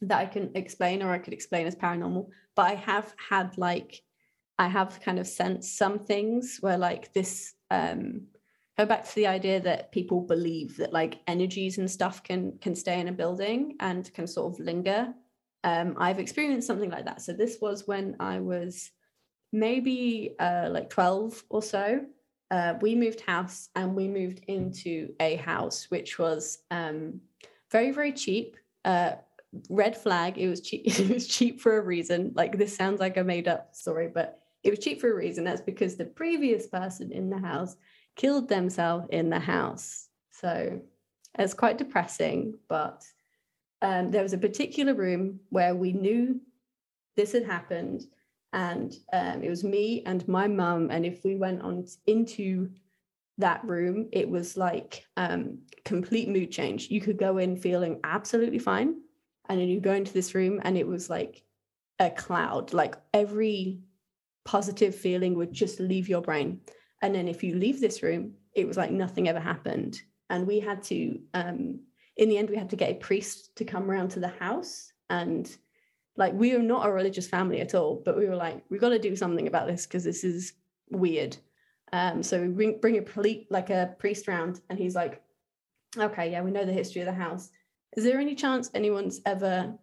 that 0.00 0.18
I 0.18 0.26
can 0.26 0.50
explain 0.56 1.02
or 1.02 1.12
I 1.12 1.18
could 1.18 1.32
explain 1.32 1.68
as 1.68 1.76
paranormal, 1.76 2.26
but 2.56 2.66
I 2.66 2.74
have 2.74 3.14
had 3.30 3.56
like 3.58 4.02
I 4.58 4.66
have 4.66 5.00
kind 5.00 5.20
of 5.20 5.26
sensed 5.26 5.78
some 5.78 6.00
things 6.00 6.58
where 6.60 6.78
like 6.78 7.12
this 7.12 7.54
um 7.70 8.26
go 8.78 8.86
back 8.86 9.04
to 9.04 9.14
the 9.14 9.26
idea 9.26 9.60
that 9.60 9.92
people 9.92 10.20
believe 10.20 10.76
that 10.78 10.92
like 10.92 11.20
energies 11.26 11.78
and 11.78 11.90
stuff 11.90 12.22
can 12.22 12.58
can 12.60 12.74
stay 12.74 13.00
in 13.00 13.08
a 13.08 13.12
building 13.12 13.76
and 13.80 14.12
can 14.14 14.26
sort 14.26 14.52
of 14.52 14.60
linger. 14.60 15.12
Um, 15.64 15.94
i've 15.98 16.18
experienced 16.18 16.66
something 16.66 16.90
like 16.90 17.04
that. 17.04 17.22
So 17.22 17.32
this 17.32 17.58
was 17.60 17.86
when 17.86 18.16
i 18.20 18.38
was 18.40 18.90
maybe 19.52 20.34
uh, 20.38 20.68
like 20.70 20.88
12 20.88 21.44
or 21.50 21.62
so. 21.62 22.00
Uh, 22.50 22.74
we 22.80 22.94
moved 22.94 23.20
house 23.20 23.68
and 23.76 23.94
we 23.94 24.08
moved 24.08 24.44
into 24.48 25.14
a 25.20 25.36
house 25.36 25.90
which 25.90 26.18
was 26.18 26.58
um, 26.70 27.20
very 27.70 27.90
very 27.90 28.12
cheap. 28.12 28.56
Uh, 28.84 29.12
red 29.68 29.94
flag 29.94 30.38
it 30.38 30.48
was 30.48 30.62
cheap 30.62 30.82
it 30.98 31.10
was 31.10 31.28
cheap 31.28 31.60
for 31.60 31.76
a 31.76 31.82
reason. 31.82 32.32
Like 32.34 32.56
this 32.56 32.74
sounds 32.74 33.00
like 33.00 33.18
a 33.18 33.24
made 33.24 33.48
up 33.48 33.74
story 33.74 34.08
but 34.12 34.38
it 34.64 34.70
was 34.70 34.78
cheap 34.78 35.00
for 35.00 35.12
a 35.12 35.16
reason. 35.16 35.44
That's 35.44 35.60
because 35.60 35.96
the 35.96 36.04
previous 36.04 36.66
person 36.66 37.12
in 37.12 37.28
the 37.28 37.38
house 37.38 37.76
killed 38.16 38.48
themselves 38.48 39.06
in 39.10 39.30
the 39.30 39.40
house. 39.40 40.08
So 40.30 40.80
it's 41.38 41.54
quite 41.54 41.78
depressing, 41.78 42.58
but 42.68 43.04
um, 43.80 44.10
there 44.10 44.22
was 44.22 44.32
a 44.32 44.38
particular 44.38 44.94
room 44.94 45.40
where 45.48 45.74
we 45.74 45.92
knew 45.92 46.40
this 47.16 47.32
had 47.32 47.44
happened, 47.44 48.04
and 48.52 48.92
um, 49.12 49.42
it 49.42 49.50
was 49.50 49.64
me 49.64 50.02
and 50.06 50.26
my 50.28 50.46
mum. 50.46 50.88
And 50.90 51.04
if 51.04 51.24
we 51.24 51.36
went 51.36 51.62
on 51.62 51.86
into 52.06 52.70
that 53.38 53.64
room, 53.64 54.08
it 54.12 54.28
was 54.28 54.56
like 54.56 55.04
um, 55.16 55.58
complete 55.84 56.28
mood 56.28 56.50
change. 56.52 56.90
You 56.90 57.00
could 57.00 57.18
go 57.18 57.38
in 57.38 57.56
feeling 57.56 58.00
absolutely 58.04 58.58
fine, 58.58 59.00
and 59.48 59.60
then 59.60 59.68
you 59.68 59.80
go 59.80 59.94
into 59.94 60.12
this 60.12 60.34
room, 60.34 60.60
and 60.64 60.76
it 60.76 60.86
was 60.86 61.10
like 61.10 61.42
a 61.98 62.10
cloud. 62.10 62.72
Like 62.72 62.96
every 63.12 63.80
positive 64.44 64.94
feeling 64.94 65.34
would 65.36 65.52
just 65.52 65.80
leave 65.80 66.08
your 66.08 66.20
brain. 66.20 66.60
And 67.02 67.14
then 67.14 67.28
if 67.28 67.42
you 67.42 67.54
leave 67.56 67.80
this 67.80 68.02
room, 68.02 68.34
it 68.54 68.66
was 68.66 68.76
like 68.76 68.90
nothing 68.90 69.28
ever 69.28 69.40
happened. 69.40 70.00
And 70.30 70.46
we 70.46 70.60
had 70.60 70.82
to, 70.84 71.18
um, 71.34 71.80
in 72.16 72.28
the 72.28 72.38
end, 72.38 72.48
we 72.48 72.56
had 72.56 72.70
to 72.70 72.76
get 72.76 72.90
a 72.90 72.94
priest 72.94 73.54
to 73.56 73.64
come 73.64 73.90
around 73.90 74.10
to 74.10 74.20
the 74.20 74.28
house. 74.28 74.92
And 75.10 75.54
like, 76.16 76.32
we 76.32 76.54
are 76.54 76.62
not 76.62 76.86
a 76.86 76.92
religious 76.92 77.28
family 77.28 77.60
at 77.60 77.74
all, 77.74 78.00
but 78.04 78.16
we 78.16 78.26
were 78.26 78.36
like, 78.36 78.62
we 78.70 78.78
got 78.78 78.90
to 78.90 78.98
do 78.98 79.16
something 79.16 79.48
about 79.48 79.66
this 79.66 79.84
because 79.84 80.04
this 80.04 80.24
is 80.24 80.54
weird. 80.90 81.36
Um, 81.92 82.22
so 82.22 82.40
we 82.40 82.48
bring, 82.48 82.80
bring 82.80 82.98
a 82.98 83.02
poli- 83.02 83.46
like 83.50 83.68
a 83.68 83.94
priest 83.98 84.28
round, 84.28 84.60
and 84.70 84.78
he's 84.78 84.94
like, 84.94 85.22
okay, 85.98 86.30
yeah, 86.30 86.40
we 86.40 86.50
know 86.50 86.64
the 86.64 86.72
history 86.72 87.02
of 87.02 87.06
the 87.06 87.12
house. 87.12 87.50
Is 87.96 88.04
there 88.04 88.18
any 88.18 88.34
chance 88.34 88.70
anyone's 88.72 89.20
ever 89.26 89.74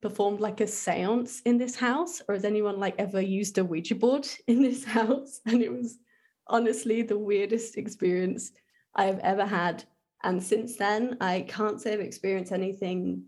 performed 0.00 0.40
like 0.40 0.60
a 0.60 0.66
seance 0.66 1.40
in 1.42 1.58
this 1.58 1.76
house 1.76 2.22
or 2.28 2.34
has 2.34 2.44
anyone 2.44 2.78
like 2.78 2.94
ever 2.98 3.20
used 3.20 3.58
a 3.58 3.64
ouija 3.64 3.94
board 3.94 4.26
in 4.46 4.62
this 4.62 4.84
house 4.98 5.40
and 5.46 5.62
it 5.62 5.72
was 5.72 5.98
honestly 6.48 7.02
the 7.02 7.18
weirdest 7.18 7.76
experience 7.76 8.52
i 8.94 9.04
have 9.04 9.18
ever 9.20 9.44
had. 9.44 9.84
And 10.22 10.42
since 10.42 10.76
then 10.76 11.16
i 11.20 11.44
can't 11.48 11.80
say 11.80 11.92
i've 11.92 12.00
experienced 12.00 12.52
anything 12.52 13.24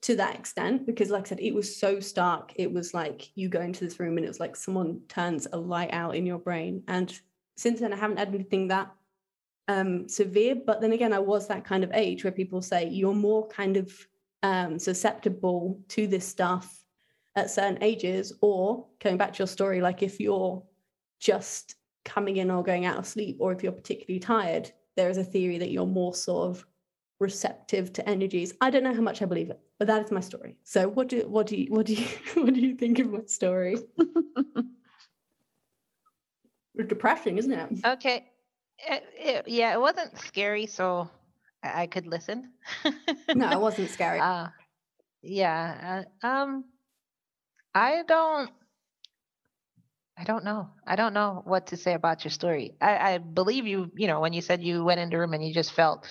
to 0.00 0.14
that 0.16 0.36
extent 0.36 0.86
because 0.86 1.10
like 1.10 1.26
i 1.26 1.28
said 1.28 1.40
it 1.40 1.54
was 1.54 1.76
so 1.76 2.00
stark. 2.00 2.52
It 2.56 2.72
was 2.72 2.94
like 2.94 3.30
you 3.34 3.48
go 3.48 3.60
into 3.60 3.84
this 3.84 3.98
room 3.98 4.16
and 4.16 4.24
it 4.24 4.28
was 4.28 4.40
like 4.40 4.56
someone 4.56 5.00
turns 5.08 5.46
a 5.52 5.56
light 5.56 5.92
out 5.92 6.14
in 6.14 6.26
your 6.26 6.38
brain. 6.38 6.82
And 6.88 7.12
since 7.56 7.80
then 7.80 7.92
i 7.92 7.96
haven't 7.96 8.18
had 8.18 8.34
anything 8.34 8.68
that 8.68 8.92
um 9.66 10.08
severe. 10.08 10.54
But 10.54 10.80
then 10.80 10.92
again 10.92 11.12
i 11.12 11.18
was 11.18 11.48
that 11.48 11.64
kind 11.64 11.84
of 11.84 11.90
age 11.92 12.24
where 12.24 12.32
people 12.32 12.62
say 12.62 12.88
you're 12.88 13.14
more 13.14 13.48
kind 13.48 13.76
of 13.76 13.92
um, 14.42 14.78
susceptible 14.78 15.80
to 15.88 16.06
this 16.06 16.26
stuff 16.26 16.84
at 17.36 17.50
certain 17.50 17.82
ages, 17.82 18.32
or 18.40 18.86
coming 19.00 19.18
back 19.18 19.32
to 19.34 19.38
your 19.38 19.46
story, 19.46 19.80
like 19.80 20.02
if 20.02 20.20
you're 20.20 20.62
just 21.20 21.76
coming 22.08 22.38
in 22.38 22.50
or 22.50 22.62
going 22.62 22.86
out 22.86 22.98
of 22.98 23.06
sleep, 23.06 23.36
or 23.38 23.52
if 23.52 23.62
you're 23.62 23.72
particularly 23.72 24.18
tired, 24.18 24.72
there 24.96 25.10
is 25.10 25.18
a 25.18 25.24
theory 25.24 25.58
that 25.58 25.70
you're 25.70 25.86
more 25.86 26.14
sort 26.14 26.50
of 26.50 26.66
receptive 27.20 27.92
to 27.92 28.08
energies. 28.08 28.54
I 28.60 28.70
don't 28.70 28.82
know 28.82 28.94
how 28.94 29.02
much 29.02 29.22
I 29.22 29.26
believe 29.26 29.50
it, 29.50 29.60
but 29.78 29.86
that 29.88 30.04
is 30.04 30.10
my 30.10 30.20
story. 30.20 30.56
So 30.64 30.88
what 30.88 31.08
do 31.08 31.28
what 31.28 31.46
do 31.46 31.56
you 31.56 31.66
what 31.70 31.86
do 31.86 31.94
you 31.94 32.06
what 32.42 32.54
do 32.54 32.60
you 32.60 32.74
think 32.74 32.98
of 32.98 33.10
my 33.10 33.24
story? 33.26 33.76
it's 36.74 36.88
depressing, 36.88 37.38
isn't 37.38 37.52
it? 37.52 37.84
Okay. 37.84 38.26
It, 38.78 39.02
it, 39.16 39.48
yeah, 39.48 39.74
it 39.74 39.80
wasn't 39.80 40.16
scary, 40.18 40.66
so 40.66 41.10
I 41.64 41.88
could 41.88 42.06
listen. 42.06 42.52
no, 43.34 43.50
it 43.50 43.60
wasn't 43.68 43.90
scary. 43.90 44.20
Uh, 44.20 44.48
yeah. 45.22 46.04
Uh, 46.22 46.26
um, 46.26 46.64
I 47.74 48.02
don't. 48.06 48.50
I 50.18 50.24
don't 50.24 50.44
know. 50.44 50.68
I 50.86 50.96
don't 50.96 51.14
know 51.14 51.42
what 51.44 51.68
to 51.68 51.76
say 51.76 51.94
about 51.94 52.24
your 52.24 52.32
story. 52.32 52.74
I, 52.80 53.14
I 53.14 53.18
believe 53.18 53.66
you. 53.66 53.90
You 53.94 54.08
know, 54.08 54.20
when 54.20 54.32
you 54.32 54.40
said 54.40 54.62
you 54.62 54.84
went 54.84 55.00
into 55.00 55.16
a 55.16 55.20
room 55.20 55.32
and 55.32 55.46
you 55.46 55.54
just 55.54 55.72
felt 55.72 56.06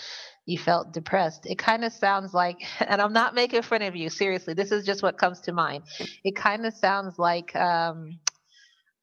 you 0.47 0.57
felt 0.57 0.93
depressed. 0.93 1.45
It 1.45 1.57
kind 1.57 1.83
of 1.83 1.91
sounds 1.91 2.33
like, 2.33 2.65
and 2.79 3.01
I'm 3.01 3.13
not 3.13 3.35
making 3.35 3.61
fun 3.61 3.83
of 3.83 3.95
you. 3.95 4.09
Seriously, 4.09 4.53
this 4.53 4.71
is 4.71 4.85
just 4.85 5.03
what 5.03 5.17
comes 5.17 5.41
to 5.41 5.51
mind. 5.51 5.83
It 6.23 6.35
kind 6.35 6.65
of 6.65 6.73
sounds 6.73 7.19
like, 7.19 7.55
um, 7.55 8.19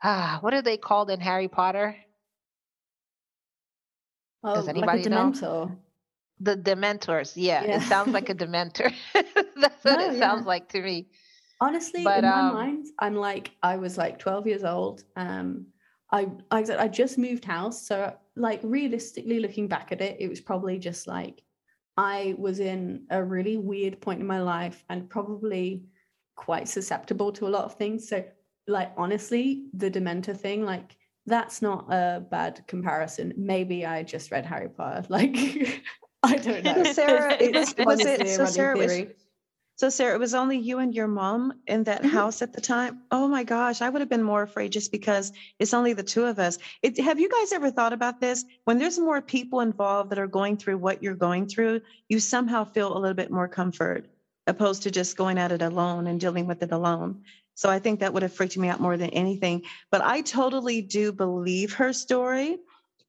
ah, 0.02 0.38
what 0.40 0.54
are 0.54 0.62
they 0.62 0.78
called 0.78 1.10
in 1.10 1.20
Harry 1.20 1.48
Potter? 1.48 1.96
Oh, 4.42 4.54
Does 4.54 4.68
anybody 4.68 4.98
like 4.98 5.06
a 5.06 5.10
know? 5.10 5.30
Dementor. 5.30 5.76
The 6.40 6.56
Dementors. 6.56 7.32
Yeah, 7.36 7.64
yeah. 7.64 7.76
it 7.76 7.82
sounds 7.82 8.12
like 8.12 8.30
a 8.30 8.34
Dementor. 8.42 8.92
That's 9.14 9.84
what 9.84 9.98
no, 9.98 10.10
it 10.10 10.14
yeah. 10.14 10.18
sounds 10.18 10.46
like 10.46 10.70
to 10.70 10.80
me. 10.80 11.08
Honestly, 11.64 12.04
but, 12.04 12.18
in 12.18 12.24
um, 12.26 12.32
my 12.32 12.52
mind, 12.52 12.86
I'm 12.98 13.14
like 13.14 13.52
I 13.62 13.76
was 13.76 13.96
like 13.96 14.18
12 14.18 14.46
years 14.46 14.64
old. 14.64 15.04
Um, 15.16 15.66
I, 16.12 16.28
I 16.50 16.64
I 16.78 16.88
just 16.88 17.16
moved 17.16 17.44
house, 17.44 17.86
so 17.86 18.14
like 18.36 18.60
realistically 18.62 19.40
looking 19.40 19.66
back 19.66 19.90
at 19.90 20.02
it, 20.02 20.16
it 20.20 20.28
was 20.28 20.40
probably 20.42 20.78
just 20.78 21.06
like 21.06 21.42
I 21.96 22.34
was 22.36 22.60
in 22.60 23.06
a 23.10 23.22
really 23.24 23.56
weird 23.56 24.00
point 24.00 24.20
in 24.20 24.26
my 24.26 24.42
life 24.42 24.84
and 24.90 25.08
probably 25.08 25.84
quite 26.36 26.68
susceptible 26.68 27.32
to 27.32 27.46
a 27.46 27.54
lot 27.56 27.64
of 27.64 27.76
things. 27.76 28.08
So 28.08 28.24
like 28.66 28.92
honestly, 28.98 29.66
the 29.72 29.90
Dementor 29.90 30.36
thing, 30.36 30.66
like 30.66 30.96
that's 31.24 31.62
not 31.62 31.86
a 31.90 32.20
bad 32.30 32.62
comparison. 32.66 33.32
Maybe 33.38 33.86
I 33.86 34.02
just 34.02 34.30
read 34.30 34.44
Harry 34.44 34.68
Potter. 34.68 35.06
Like 35.08 35.34
I 36.22 36.36
don't 36.36 36.64
know. 36.64 36.84
Sarah, 36.92 37.36
was, 37.40 37.74
was 37.78 38.00
it 38.00 38.28
so 38.28 38.46
Sarah 38.46 38.76
was, 38.76 38.92
so 39.76 39.88
Sarah, 39.88 40.14
it 40.14 40.20
was 40.20 40.34
only 40.34 40.58
you 40.58 40.78
and 40.78 40.94
your 40.94 41.08
mom 41.08 41.52
in 41.66 41.84
that 41.84 42.02
mm-hmm. 42.02 42.10
house 42.10 42.42
at 42.42 42.52
the 42.52 42.60
time. 42.60 43.02
Oh 43.10 43.26
my 43.26 43.42
gosh, 43.42 43.82
I 43.82 43.88
would 43.88 44.00
have 44.00 44.08
been 44.08 44.22
more 44.22 44.42
afraid 44.42 44.70
just 44.70 44.92
because 44.92 45.32
it's 45.58 45.74
only 45.74 45.94
the 45.94 46.02
two 46.04 46.24
of 46.24 46.38
us. 46.38 46.58
It, 46.80 46.98
have 47.00 47.18
you 47.18 47.28
guys 47.28 47.52
ever 47.52 47.70
thought 47.70 47.92
about 47.92 48.20
this? 48.20 48.44
When 48.64 48.78
there's 48.78 48.98
more 48.98 49.20
people 49.20 49.60
involved 49.60 50.10
that 50.10 50.18
are 50.18 50.28
going 50.28 50.58
through 50.58 50.78
what 50.78 51.02
you're 51.02 51.14
going 51.14 51.48
through, 51.48 51.80
you 52.08 52.20
somehow 52.20 52.64
feel 52.64 52.96
a 52.96 52.98
little 52.98 53.14
bit 53.14 53.32
more 53.32 53.48
comfort 53.48 54.06
opposed 54.46 54.84
to 54.84 54.90
just 54.90 55.16
going 55.16 55.38
at 55.38 55.52
it 55.52 55.62
alone 55.62 56.06
and 56.06 56.20
dealing 56.20 56.46
with 56.46 56.62
it 56.62 56.70
alone. 56.70 57.22
So 57.54 57.68
I 57.68 57.78
think 57.78 58.00
that 58.00 58.12
would 58.12 58.22
have 58.22 58.32
freaked 58.32 58.56
me 58.56 58.68
out 58.68 58.80
more 58.80 58.96
than 58.96 59.10
anything. 59.10 59.62
But 59.90 60.02
I 60.02 60.20
totally 60.20 60.82
do 60.82 61.12
believe 61.12 61.74
her 61.74 61.92
story. 61.92 62.58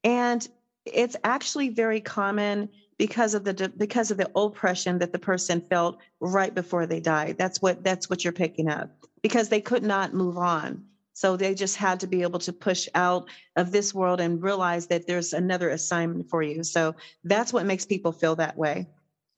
And 0.02 0.46
it's 0.84 1.16
actually 1.24 1.68
very 1.68 2.00
common 2.00 2.70
because 2.98 3.34
of 3.34 3.44
the 3.44 3.72
because 3.76 4.10
of 4.10 4.16
the 4.16 4.30
oppression 4.34 4.98
that 4.98 5.12
the 5.12 5.18
person 5.18 5.60
felt 5.68 5.98
right 6.20 6.54
before 6.54 6.86
they 6.86 7.00
died. 7.00 7.36
That's 7.38 7.60
what 7.60 7.84
that's 7.84 8.08
what 8.08 8.24
you're 8.24 8.32
picking 8.32 8.68
up 8.68 8.90
because 9.22 9.48
they 9.48 9.60
could 9.60 9.82
not 9.82 10.14
move 10.14 10.38
on. 10.38 10.84
So 11.12 11.36
they 11.36 11.54
just 11.54 11.76
had 11.76 12.00
to 12.00 12.06
be 12.06 12.22
able 12.22 12.40
to 12.40 12.52
push 12.52 12.88
out 12.94 13.28
of 13.56 13.72
this 13.72 13.94
world 13.94 14.20
and 14.20 14.42
realize 14.42 14.86
that 14.88 15.06
there's 15.06 15.32
another 15.32 15.70
assignment 15.70 16.28
for 16.28 16.42
you. 16.42 16.62
So 16.62 16.94
that's 17.24 17.52
what 17.52 17.64
makes 17.64 17.86
people 17.86 18.12
feel 18.12 18.36
that 18.36 18.58
way. 18.58 18.86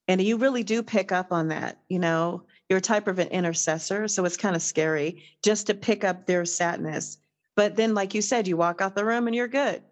And 0.08 0.20
you 0.20 0.38
really 0.38 0.64
do 0.64 0.82
pick 0.82 1.12
up 1.12 1.32
on 1.32 1.48
that 1.48 1.78
you 1.88 1.98
know? 1.98 2.44
You're 2.68 2.78
a 2.78 2.82
type 2.82 3.08
of 3.08 3.18
an 3.18 3.28
intercessor 3.28 4.08
so 4.08 4.26
it's 4.26 4.36
kind 4.36 4.54
of 4.54 4.60
scary 4.60 5.22
just 5.42 5.68
to 5.68 5.74
pick 5.74 6.04
up 6.04 6.26
their 6.26 6.44
sadness. 6.44 7.16
But 7.56 7.76
then 7.76 7.94
like 7.94 8.14
you 8.14 8.22
said 8.22 8.46
you 8.46 8.56
walk 8.56 8.80
out 8.80 8.94
the 8.94 9.04
room 9.04 9.26
and 9.26 9.34
you're 9.34 9.48
good. 9.48 9.82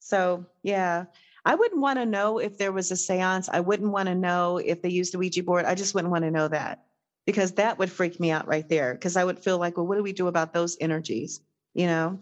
So 0.00 0.46
yeah 0.62 1.04
I 1.44 1.54
wouldn't 1.54 1.80
want 1.80 1.98
to 1.98 2.06
know 2.06 2.38
if 2.38 2.56
there 2.56 2.72
was 2.72 2.90
a 2.90 2.96
seance. 2.96 3.48
I 3.48 3.60
wouldn't 3.60 3.90
want 3.90 4.08
to 4.08 4.14
know 4.14 4.58
if 4.58 4.80
they 4.80 4.90
used 4.90 5.12
the 5.12 5.18
Ouija 5.18 5.42
board. 5.42 5.64
I 5.64 5.74
just 5.74 5.94
wouldn't 5.94 6.12
want 6.12 6.24
to 6.24 6.30
know 6.30 6.48
that 6.48 6.84
because 7.26 7.52
that 7.52 7.78
would 7.78 7.90
freak 7.90 8.20
me 8.20 8.30
out 8.30 8.46
right 8.46 8.68
there. 8.68 8.94
Because 8.94 9.16
I 9.16 9.24
would 9.24 9.38
feel 9.38 9.58
like, 9.58 9.76
well, 9.76 9.86
what 9.86 9.96
do 9.96 10.02
we 10.02 10.12
do 10.12 10.28
about 10.28 10.52
those 10.52 10.76
energies? 10.80 11.40
You 11.74 11.86
know, 11.86 12.20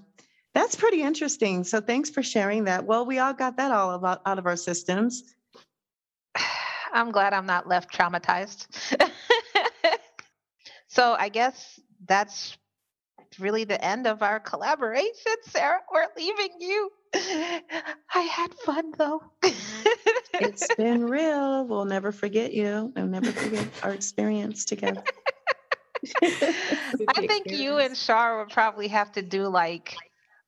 that's 0.55 0.75
pretty 0.75 1.03
interesting. 1.03 1.65
So 1.65 1.81
thanks 1.81 2.09
for 2.09 2.23
sharing 2.23 2.65
that. 2.65 2.85
Well, 2.85 3.05
we 3.05 3.19
all 3.19 3.35
got 3.35 3.57
that 3.59 3.73
all 3.73 3.93
about 3.93 4.23
out 4.25 4.39
of 4.39 4.47
our 4.47 4.57
systems. 4.57 5.35
I'm 6.93 7.11
glad 7.13 7.35
I'm 7.35 7.47
not 7.47 7.69
left 7.69 7.93
traumatized. 7.93 8.67
so 10.89 11.15
I 11.19 11.29
guess 11.29 11.79
that's 12.07 12.57
really 13.39 13.65
the 13.65 13.83
end 13.85 14.07
of 14.07 14.23
our 14.23 14.41
collaboration, 14.41 15.37
Sarah. 15.43 15.81
We're 15.93 16.07
leaving 16.17 16.51
you. 16.59 16.91
I 17.15 18.21
had 18.31 18.55
fun 18.55 18.93
though. 18.97 19.23
it's 20.35 20.75
been 20.77 21.05
real. 21.05 21.67
We'll 21.67 21.85
never 21.85 22.13
forget 22.13 22.53
you. 22.53 22.93
We'll 22.95 23.07
never 23.07 23.33
forget 23.33 23.67
our 23.83 23.93
experience 23.93 24.65
together. 24.65 25.03
I 26.23 27.27
think 27.27 27.51
you 27.51 27.79
and 27.79 27.97
Shar 27.97 28.39
would 28.39 28.51
probably 28.51 28.89
have 28.89 29.13
to 29.13 29.23
do 29.23 29.49
like 29.49 29.97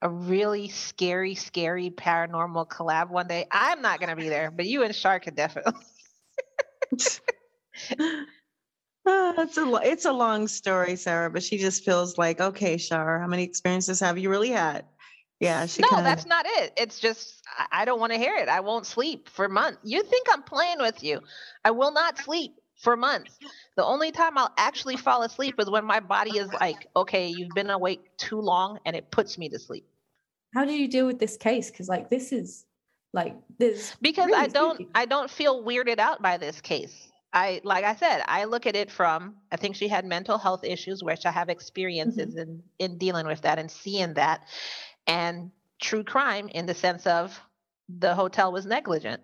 a 0.00 0.08
really 0.08 0.68
scary, 0.68 1.34
scary 1.34 1.90
paranormal 1.90 2.68
collab 2.68 3.10
one 3.10 3.28
day. 3.28 3.46
I'm 3.50 3.82
not 3.82 4.00
gonna 4.00 4.16
be 4.16 4.28
there, 4.28 4.50
but 4.50 4.66
you 4.66 4.82
and 4.82 4.94
Shar 4.94 5.20
could 5.20 5.36
definitely. 5.36 5.74
Uh, 7.94 8.16
it's 9.38 9.56
a 9.58 9.80
it's 9.82 10.04
a 10.04 10.12
long 10.12 10.48
story, 10.48 10.96
Sarah, 10.96 11.30
but 11.30 11.42
she 11.42 11.58
just 11.58 11.84
feels 11.84 12.18
like, 12.18 12.40
okay, 12.40 12.76
Shar, 12.76 13.20
how 13.20 13.26
many 13.26 13.42
experiences 13.44 14.00
have 14.00 14.18
you 14.18 14.30
really 14.30 14.50
had? 14.50 14.84
Yeah, 15.42 15.66
she. 15.66 15.82
No, 15.82 15.88
kinda... 15.88 16.04
that's 16.04 16.24
not 16.24 16.46
it. 16.46 16.72
It's 16.76 17.00
just 17.00 17.42
I 17.72 17.84
don't 17.84 17.98
want 17.98 18.12
to 18.12 18.18
hear 18.18 18.36
it. 18.36 18.48
I 18.48 18.60
won't 18.60 18.86
sleep 18.86 19.28
for 19.28 19.48
months. 19.48 19.80
You 19.82 20.02
think 20.04 20.28
I'm 20.32 20.44
playing 20.44 20.78
with 20.78 21.02
you? 21.02 21.20
I 21.64 21.72
will 21.72 21.92
not 21.92 22.16
sleep 22.16 22.52
for 22.78 22.96
months. 22.96 23.38
The 23.76 23.84
only 23.84 24.12
time 24.12 24.38
I'll 24.38 24.54
actually 24.56 24.96
fall 24.96 25.22
asleep 25.22 25.56
is 25.58 25.68
when 25.68 25.84
my 25.84 25.98
body 25.98 26.38
is 26.38 26.52
like, 26.52 26.86
okay, 26.94 27.26
you've 27.26 27.54
been 27.56 27.70
awake 27.70 28.16
too 28.18 28.40
long, 28.40 28.78
and 28.86 28.94
it 28.94 29.10
puts 29.10 29.36
me 29.36 29.48
to 29.48 29.58
sleep. 29.58 29.84
How 30.54 30.64
do 30.64 30.72
you 30.72 30.86
deal 30.86 31.06
with 31.06 31.18
this 31.18 31.36
case? 31.36 31.72
Because 31.72 31.88
like 31.88 32.08
this 32.08 32.30
is 32.30 32.64
like 33.12 33.34
this 33.58 33.96
because 34.00 34.26
really 34.26 34.44
I 34.44 34.46
don't 34.46 34.76
spooky. 34.76 34.90
I 34.94 35.06
don't 35.06 35.28
feel 35.30 35.64
weirded 35.64 35.98
out 35.98 36.22
by 36.22 36.36
this 36.36 36.60
case. 36.60 37.08
I 37.32 37.60
like 37.64 37.84
I 37.84 37.96
said, 37.96 38.22
I 38.28 38.44
look 38.44 38.66
at 38.66 38.76
it 38.76 38.92
from 38.92 39.34
I 39.50 39.56
think 39.56 39.74
she 39.74 39.88
had 39.88 40.04
mental 40.04 40.38
health 40.38 40.62
issues, 40.62 41.02
which 41.02 41.26
I 41.26 41.32
have 41.32 41.48
experiences 41.48 42.36
mm-hmm. 42.36 42.38
in 42.38 42.62
in 42.78 42.98
dealing 42.98 43.26
with 43.26 43.40
that 43.40 43.58
and 43.58 43.70
seeing 43.70 44.14
that, 44.14 44.44
and 45.06 45.50
true 45.80 46.04
crime 46.04 46.48
in 46.48 46.66
the 46.66 46.74
sense 46.74 47.06
of 47.06 47.40
the 47.88 48.14
hotel 48.14 48.52
was 48.52 48.66
negligent. 48.66 49.22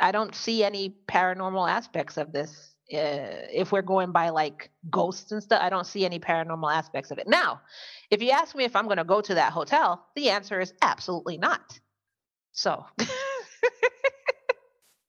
I 0.00 0.12
don't 0.12 0.34
see 0.34 0.64
any 0.64 0.96
paranormal 1.08 1.68
aspects 1.68 2.16
of 2.16 2.32
this. 2.32 2.74
Uh, 2.92 3.44
if 3.52 3.70
we're 3.70 3.82
going 3.82 4.12
by 4.12 4.30
like 4.30 4.70
ghosts 4.90 5.32
and 5.32 5.42
stuff, 5.42 5.60
I 5.62 5.68
don't 5.68 5.86
see 5.86 6.04
any 6.04 6.18
paranormal 6.18 6.72
aspects 6.72 7.10
of 7.10 7.18
it. 7.18 7.28
Now, 7.28 7.60
if 8.10 8.22
you 8.22 8.30
ask 8.30 8.54
me 8.56 8.64
if 8.64 8.74
I'm 8.74 8.86
going 8.86 8.96
to 8.98 9.04
go 9.04 9.20
to 9.20 9.34
that 9.34 9.52
hotel, 9.52 10.06
the 10.16 10.30
answer 10.30 10.60
is 10.60 10.72
absolutely 10.80 11.36
not. 11.36 11.78
So 12.52 12.86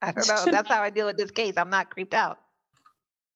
I 0.02 0.12
don't 0.12 0.28
know. 0.28 0.46
That's 0.52 0.70
how 0.70 0.82
I 0.82 0.90
deal 0.90 1.06
with 1.06 1.18
this 1.18 1.32
case. 1.32 1.56
I'm 1.58 1.70
not 1.70 1.90
creeped 1.90 2.14
out. 2.14 2.40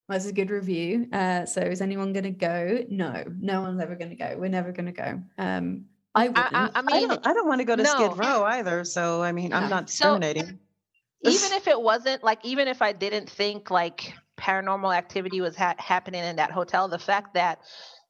That's 0.09 0.25
a 0.25 0.33
good 0.33 0.49
review. 0.49 1.07
Uh, 1.13 1.45
so 1.45 1.61
is 1.61 1.81
anyone 1.81 2.11
going 2.11 2.25
to 2.25 2.31
go? 2.31 2.83
No, 2.89 3.23
no 3.39 3.61
one's 3.61 3.81
ever 3.81 3.95
going 3.95 4.09
to 4.09 4.15
go. 4.17 4.35
We're 4.37 4.49
never 4.49 4.73
going 4.73 4.87
to 4.87 4.91
go. 4.91 5.21
Um, 5.37 5.85
I. 6.15 6.27
I, 6.27 6.69
I, 6.75 6.81
mean, 6.81 6.95
I 6.95 6.99
don't, 6.99 7.27
I 7.27 7.33
don't, 7.33 7.47
want 7.47 7.59
to 7.59 7.65
go 7.65 7.75
to 7.75 7.83
no. 7.83 7.89
Skid 7.89 8.17
Row 8.17 8.43
either. 8.43 8.83
So 8.83 9.21
I 9.21 9.31
mean, 9.31 9.53
I'm 9.53 9.69
not 9.69 9.87
discriminating. 9.87 10.59
So, 11.23 11.31
even 11.31 11.53
if 11.53 11.67
it 11.67 11.81
wasn't 11.81 12.23
like, 12.23 12.43
even 12.43 12.67
if 12.67 12.81
I 12.81 12.91
didn't 12.91 13.29
think 13.29 13.71
like 13.71 14.13
paranormal 14.37 14.95
activity 14.95 15.41
was 15.41 15.55
ha- 15.55 15.75
happening 15.77 16.23
in 16.23 16.35
that 16.35 16.51
hotel, 16.51 16.87
the 16.87 16.99
fact 16.99 17.33
that 17.35 17.59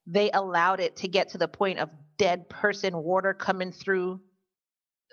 they 0.08 0.32
allowed 0.32 0.80
it 0.80 0.96
to 0.98 1.08
get 1.08 1.30
to 1.30 1.38
the 1.38 1.48
point 1.48 1.80
of 1.80 1.90
dead 2.18 2.50
person 2.50 2.98
water 2.98 3.34
coming 3.34 3.72
through 3.72 4.20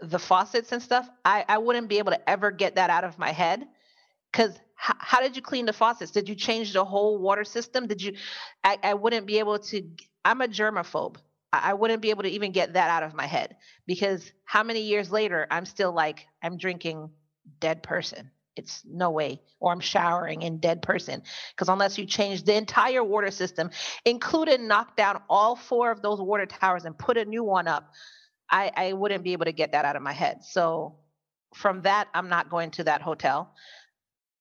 the 0.02 0.18
faucets 0.18 0.72
and 0.72 0.82
stuff, 0.82 1.08
I, 1.24 1.44
I 1.48 1.58
wouldn't 1.58 1.88
be 1.88 1.98
able 1.98 2.12
to 2.12 2.30
ever 2.30 2.50
get 2.50 2.76
that 2.76 2.90
out 2.90 3.04
of 3.04 3.18
my 3.18 3.32
head. 3.32 3.66
Because 4.32 4.52
h- 4.52 4.96
how 4.98 5.20
did 5.20 5.36
you 5.36 5.42
clean 5.42 5.66
the 5.66 5.72
faucets? 5.72 6.10
Did 6.10 6.28
you 6.28 6.34
change 6.34 6.72
the 6.72 6.84
whole 6.84 7.18
water 7.18 7.44
system? 7.44 7.86
Did 7.86 8.02
you? 8.02 8.14
I, 8.64 8.78
I 8.82 8.94
wouldn't 8.94 9.26
be 9.26 9.38
able 9.38 9.58
to. 9.58 9.82
I'm 10.24 10.40
a 10.40 10.48
germaphobe. 10.48 11.16
I, 11.52 11.74
wouldn't 11.74 12.02
be 12.02 12.10
able 12.10 12.22
to 12.22 12.28
even 12.28 12.52
get 12.52 12.74
that 12.74 12.90
out 12.90 13.02
of 13.02 13.14
my 13.14 13.26
head 13.26 13.56
because 13.86 14.32
how 14.44 14.62
many 14.62 14.82
years 14.82 15.10
later 15.10 15.46
I'm 15.50 15.66
still 15.66 15.92
like 15.92 16.26
I'm 16.42 16.56
drinking 16.56 17.10
dead 17.58 17.82
person. 17.82 18.30
It's 18.56 18.82
no 18.84 19.10
way. 19.10 19.40
Or 19.58 19.72
I'm 19.72 19.80
showering 19.80 20.42
in 20.42 20.58
dead 20.58 20.82
person. 20.82 21.22
Because 21.54 21.68
unless 21.68 21.98
you 21.98 22.04
change 22.04 22.44
the 22.44 22.54
entire 22.54 23.02
water 23.02 23.30
system, 23.30 23.70
including 24.04 24.68
knock 24.68 24.96
down 24.96 25.22
all 25.28 25.56
four 25.56 25.90
of 25.90 26.02
those 26.02 26.20
water 26.20 26.46
towers 26.46 26.84
and 26.84 26.96
put 26.96 27.16
a 27.16 27.24
new 27.24 27.44
one 27.44 27.68
up, 27.68 27.90
I, 28.50 28.70
I 28.76 28.92
wouldn't 28.92 29.24
be 29.24 29.32
able 29.32 29.44
to 29.44 29.52
get 29.52 29.72
that 29.72 29.84
out 29.84 29.96
of 29.96 30.02
my 30.02 30.12
head. 30.12 30.44
So 30.44 30.96
from 31.54 31.82
that, 31.82 32.08
I'm 32.12 32.28
not 32.28 32.50
going 32.50 32.70
to 32.72 32.84
that 32.84 33.02
hotel. 33.02 33.54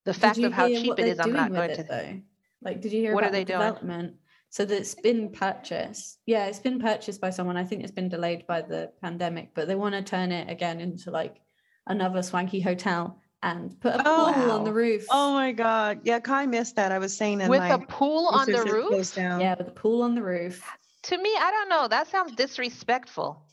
The 0.06 0.14
fact 0.14 0.40
of 0.40 0.54
how 0.54 0.68
cheap 0.68 0.98
it 0.98 1.06
is, 1.06 1.20
I'm 1.20 1.34
not 1.34 1.54
going 1.54 1.76
to. 1.76 1.84
Though? 1.84 2.22
Like, 2.62 2.82
did 2.82 2.92
you 2.92 3.02
hear 3.02 3.14
what 3.14 3.24
about 3.24 3.30
are 3.30 3.32
they 3.34 3.44
the 3.44 3.54
development? 3.54 4.16
Doing? 4.56 4.68
So 4.68 4.76
that's 4.76 4.96
been 4.96 5.30
purchased. 5.30 6.20
Yeah, 6.26 6.46
it's 6.46 6.60
been 6.60 6.80
purchased 6.80 7.22
by 7.22 7.30
someone. 7.30 7.58
I 7.58 7.64
think 7.64 7.84
it's 7.84 7.92
been 7.92 8.10
delayed 8.10 8.48
by 8.48 8.62
the 8.62 8.92
pandemic, 9.02 9.52
but 9.54 9.68
they 9.68 9.76
want 9.76 9.96
to 9.96 10.02
turn 10.02 10.32
it 10.32 10.50
again 10.50 10.80
into 10.80 11.12
like 11.12 11.42
another 11.88 12.22
swanky 12.22 12.60
hotel 12.60 13.22
and 13.42 13.80
put 13.80 13.96
a 13.96 13.98
pool 13.98 14.06
oh, 14.08 14.52
on 14.52 14.64
the 14.64 14.74
roof. 14.74 15.06
Oh 15.10 15.34
my 15.34 15.52
god. 15.52 16.02
Yeah, 16.04 16.20
Kai 16.20 16.46
missed 16.46 16.76
that. 16.76 16.92
I 16.92 17.00
was 17.00 17.16
saying 17.16 17.48
with 17.48 17.62
a 17.62 17.80
pool 17.88 18.28
on 18.28 18.52
the 18.52 18.64
roof. 18.64 19.16
Yeah, 19.18 19.56
with 19.58 19.68
a 19.68 19.72
pool 19.72 20.02
on 20.02 20.16
the 20.16 20.24
roof. 20.24 20.64
To 21.04 21.18
me, 21.18 21.30
I 21.40 21.52
don't 21.52 21.70
know. 21.70 21.88
That 21.88 22.08
sounds 22.08 22.34
disrespectful. 22.34 23.46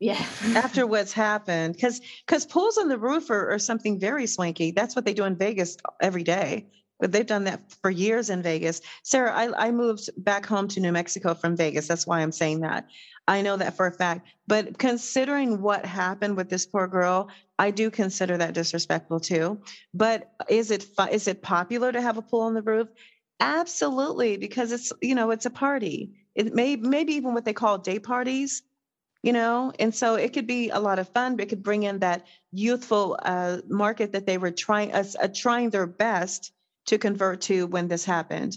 Yeah. 0.00 0.24
After 0.54 0.86
what's 0.86 1.12
happened. 1.12 1.74
Because 1.74 2.00
because 2.26 2.46
pools 2.46 2.78
on 2.78 2.88
the 2.88 2.98
roof 2.98 3.30
are, 3.30 3.52
are 3.52 3.58
something 3.58 3.98
very 3.98 4.26
swanky. 4.26 4.72
That's 4.72 4.96
what 4.96 5.04
they 5.04 5.14
do 5.14 5.24
in 5.24 5.36
Vegas 5.36 5.76
every 6.00 6.24
day. 6.24 6.66
But 6.98 7.12
they've 7.12 7.26
done 7.26 7.44
that 7.44 7.72
for 7.82 7.90
years 7.90 8.30
in 8.30 8.42
Vegas. 8.42 8.80
Sarah, 9.02 9.32
I, 9.32 9.68
I 9.68 9.70
moved 9.70 10.10
back 10.16 10.44
home 10.46 10.68
to 10.68 10.80
New 10.80 10.92
Mexico 10.92 11.34
from 11.34 11.56
Vegas. 11.56 11.86
That's 11.86 12.06
why 12.06 12.20
I'm 12.20 12.32
saying 12.32 12.60
that. 12.60 12.88
I 13.28 13.42
know 13.42 13.56
that 13.56 13.76
for 13.76 13.86
a 13.86 13.92
fact. 13.92 14.28
But 14.46 14.78
considering 14.78 15.60
what 15.60 15.84
happened 15.84 16.36
with 16.36 16.48
this 16.48 16.66
poor 16.66 16.88
girl, 16.88 17.28
I 17.58 17.70
do 17.70 17.90
consider 17.90 18.36
that 18.38 18.54
disrespectful 18.54 19.20
too. 19.20 19.60
But 19.94 20.32
is 20.48 20.70
it 20.70 20.86
is 21.10 21.28
it 21.28 21.42
popular 21.42 21.92
to 21.92 22.00
have 22.00 22.16
a 22.18 22.22
pool 22.22 22.40
on 22.40 22.54
the 22.54 22.62
roof? 22.62 22.88
Absolutely, 23.40 24.36
because 24.36 24.72
it's 24.72 24.92
you 25.02 25.14
know 25.14 25.30
it's 25.30 25.46
a 25.46 25.50
party. 25.50 26.14
It 26.34 26.54
may 26.54 26.76
maybe 26.76 27.14
even 27.14 27.34
what 27.34 27.44
they 27.44 27.52
call 27.52 27.78
day 27.78 27.98
parties 27.98 28.62
you 29.22 29.32
know 29.32 29.72
and 29.78 29.94
so 29.94 30.14
it 30.14 30.32
could 30.32 30.46
be 30.46 30.70
a 30.70 30.78
lot 30.78 30.98
of 30.98 31.08
fun 31.08 31.36
but 31.36 31.42
it 31.42 31.48
could 31.48 31.62
bring 31.62 31.82
in 31.82 31.98
that 31.98 32.26
youthful 32.52 33.18
uh, 33.22 33.58
market 33.68 34.12
that 34.12 34.26
they 34.26 34.38
were 34.38 34.50
trying 34.50 34.92
uh, 34.92 35.04
uh, 35.20 35.28
trying 35.34 35.70
their 35.70 35.86
best 35.86 36.52
to 36.88 36.98
convert 36.98 37.42
to 37.42 37.66
when 37.66 37.88
this 37.88 38.04
happened. 38.04 38.56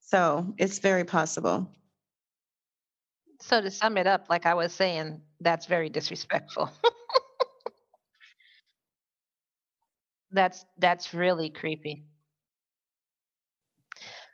So 0.00 0.54
it's 0.58 0.78
very 0.78 1.04
possible. 1.04 1.68
So 3.40 3.60
to 3.60 3.70
sum 3.70 3.96
it 3.96 4.06
up 4.06 4.26
like 4.28 4.46
i 4.46 4.54
was 4.54 4.72
saying 4.72 5.20
that's 5.40 5.66
very 5.66 5.88
disrespectful. 5.88 6.70
That's 10.30 10.66
that's 10.76 11.14
really 11.14 11.48
creepy 11.48 12.04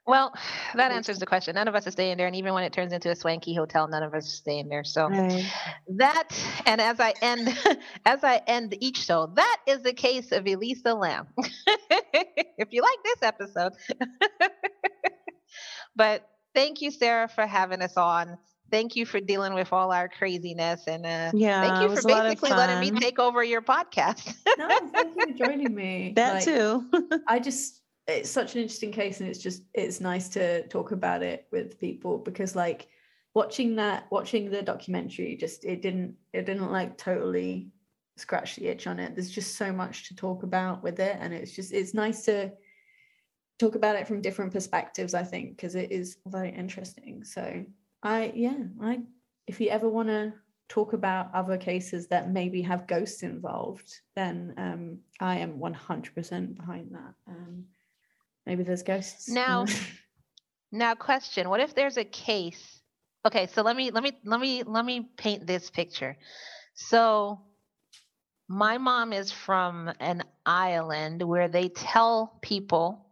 well, 0.07 0.35
that 0.75 0.93
answers 0.93 1.19
the 1.19 1.27
question. 1.27 1.55
None 1.55 1.69
of 1.69 1.75
us 1.75 1.87
are 1.87 1.91
staying 1.91 2.17
there, 2.17 2.27
and 2.27 2.37
even 2.37 2.55
when 2.55 2.65
it 2.65 2.73
turns 2.73 2.93
into 2.93 3.11
a 3.11 3.17
swanky 3.17 3.55
hotel, 3.55 3.89
none 3.89 4.03
of 4.03 4.15
us 4.15 4.27
are 4.27 4.37
staying 4.37 4.69
there. 4.69 4.85
So 4.85 5.09
right. 5.09 5.45
that, 5.97 6.29
and 6.67 6.81
as 6.81 7.01
I 7.01 7.15
end, 7.23 7.57
as 8.07 8.25
I 8.25 8.41
end 8.47 8.77
each 8.81 8.99
show, 8.99 9.33
that 9.35 9.59
is 9.67 9.83
the 9.83 9.93
case 9.93 10.33
of 10.33 10.47
Elisa 10.47 10.95
Lam. 10.95 11.27
if 12.59 12.69
you 12.71 12.83
like 12.83 12.99
this 13.05 13.23
episode, 13.23 13.73
but 15.97 16.29
thank 16.55 16.81
you, 16.81 16.91
Sarah, 16.91 17.29
for 17.29 17.47
having 17.47 17.83
us 17.83 17.97
on. 17.97 18.39
Thank 18.71 18.97
you 18.97 19.07
for 19.07 19.21
dealing 19.21 19.55
with 19.55 19.73
all 19.73 19.93
our 19.93 20.09
craziness, 20.09 20.85
and 20.89 21.05
uh, 21.07 21.31
yeah, 21.35 21.63
thank 21.63 21.83
you 21.83 21.97
for 21.97 22.09
basically 22.09 22.51
letting 22.51 22.81
me 22.81 22.99
take 22.99 23.19
over 23.21 23.45
your 23.45 23.63
podcast. 23.63 24.35
no, 24.59 24.69
thank 24.69 25.15
you 25.15 25.27
for 25.27 25.47
joining 25.47 25.75
me. 25.75 26.13
That 26.17 26.35
like, 26.35 26.45
too. 26.45 26.91
I 27.29 27.39
just 27.39 27.84
it's 28.07 28.31
such 28.31 28.55
an 28.55 28.61
interesting 28.63 28.93
case 28.93 29.21
and 29.21 29.29
it's 29.29 29.39
just 29.39 29.63
it's 29.73 30.01
nice 30.01 30.29
to 30.29 30.67
talk 30.69 30.93
about 30.93 31.23
it 31.23 31.47
with 31.51 31.81
people 31.81 32.19
because 32.19 32.55
like 32.55 32.89
watching 33.35 33.77
that 33.77 34.07
watching 34.11 34.51
the 34.51 34.63
documentary 34.63 35.37
just 35.37 35.65
it 35.65 35.81
didn't 35.83 36.15
it 36.33 36.45
didn't 36.47 36.71
like 36.71 36.97
totally 36.99 37.69
scratch 38.17 38.57
the 38.57 38.69
itch 38.69 38.87
on 38.87 39.01
it. 39.01 39.15
There's 39.15 39.31
just 39.31 39.57
so 39.57 39.73
much 39.73 40.09
to 40.09 40.15
talk 40.15 40.45
about 40.45 40.83
with 40.83 41.01
it 41.01 41.17
and 41.21 41.33
it's 41.33 41.53
just 41.53 41.73
it's 41.73 41.95
nice 41.95 42.25
to 42.27 42.53
talk 43.59 43.75
about 43.75 43.97
it 43.97 44.07
from 44.07 44.21
different 44.21 44.53
perspectives 44.53 45.15
i 45.15 45.23
think 45.23 45.57
because 45.57 45.75
it 45.75 45.91
is 45.91 46.19
very 46.27 46.51
interesting. 46.51 47.25
So 47.25 47.65
i 48.03 48.33
yeah 48.35 48.59
i 48.83 49.01
if 49.47 49.61
you 49.61 49.69
ever 49.71 49.89
want 49.89 50.09
to 50.09 50.33
talk 50.69 50.93
about 50.93 51.35
other 51.35 51.59
cases 51.59 52.09
that 52.09 52.31
maybe 52.31 52.63
have 52.63 52.87
ghosts 52.87 53.23
involved 53.23 54.01
then 54.17 54.55
um, 54.57 54.99
i 55.21 55.39
am 55.39 55.59
100% 55.59 56.57
behind 56.57 56.91
that. 56.93 57.15
Um, 57.29 57.65
Maybe 58.47 58.63
there's 58.63 58.83
ghosts. 58.83 59.29
Now, 59.29 59.67
now 60.73 60.95
question, 60.95 61.49
what 61.49 61.61
if 61.61 61.75
there's 61.75 61.97
a 61.97 62.05
case? 62.05 62.81
Okay, 63.27 63.47
so 63.47 63.63
let 63.63 63.77
me 63.77 63.91
let 63.91 64.03
me 64.03 64.13
let 64.25 64.41
me 64.41 64.63
let 64.65 64.85
me 64.85 65.09
paint 65.17 65.47
this 65.47 65.71
picture. 65.71 66.17
So 66.75 67.41
my 68.49 68.77
mom 68.77 69.13
is 69.13 69.33
from 69.33 69.91
an 70.01 70.23
island 70.45 71.23
where 71.23 71.49
they 71.49 71.69
tell 71.69 72.39
people 72.43 73.07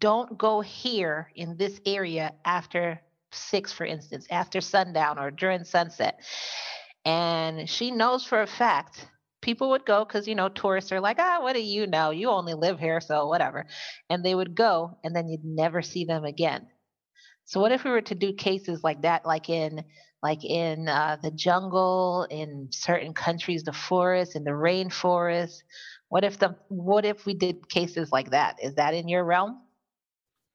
don't 0.00 0.36
go 0.36 0.60
here 0.60 1.30
in 1.34 1.56
this 1.56 1.80
area 1.86 2.32
after 2.44 3.00
six, 3.32 3.72
for 3.72 3.86
instance, 3.86 4.26
after 4.30 4.60
sundown 4.60 5.18
or 5.18 5.30
during 5.30 5.64
sunset. 5.64 6.20
And 7.04 7.68
she 7.68 7.90
knows 7.90 8.24
for 8.24 8.42
a 8.42 8.46
fact 8.46 9.06
people 9.48 9.70
would 9.70 9.86
go 9.86 10.04
because 10.04 10.28
you 10.28 10.34
know 10.34 10.50
tourists 10.50 10.92
are 10.92 11.00
like 11.00 11.16
ah 11.18 11.38
what 11.40 11.54
do 11.54 11.62
you 11.62 11.86
know? 11.86 12.10
You 12.10 12.28
only 12.28 12.52
live 12.52 12.78
here 12.78 13.00
so 13.00 13.28
whatever 13.28 13.64
and 14.10 14.22
they 14.22 14.34
would 14.34 14.54
go 14.54 14.98
and 15.02 15.16
then 15.16 15.26
you'd 15.26 15.42
never 15.42 15.80
see 15.80 16.04
them 16.04 16.24
again. 16.24 16.66
So 17.46 17.58
what 17.58 17.72
if 17.72 17.82
we 17.82 17.90
were 17.90 18.02
to 18.02 18.14
do 18.14 18.34
cases 18.34 18.84
like 18.84 19.00
that 19.02 19.24
like 19.24 19.48
in 19.48 19.84
like 20.22 20.44
in 20.44 20.86
uh, 20.86 21.16
the 21.22 21.30
jungle 21.30 22.26
in 22.30 22.68
certain 22.72 23.14
countries 23.14 23.62
the 23.62 23.72
forest 23.72 24.36
in 24.36 24.44
the 24.44 24.50
rainforest? 24.50 25.62
What 26.10 26.24
if 26.24 26.38
the 26.38 26.54
what 26.68 27.06
if 27.06 27.24
we 27.24 27.32
did 27.32 27.70
cases 27.70 28.12
like 28.12 28.32
that? 28.32 28.56
Is 28.62 28.74
that 28.74 28.92
in 28.92 29.08
your 29.08 29.24
realm? 29.24 29.62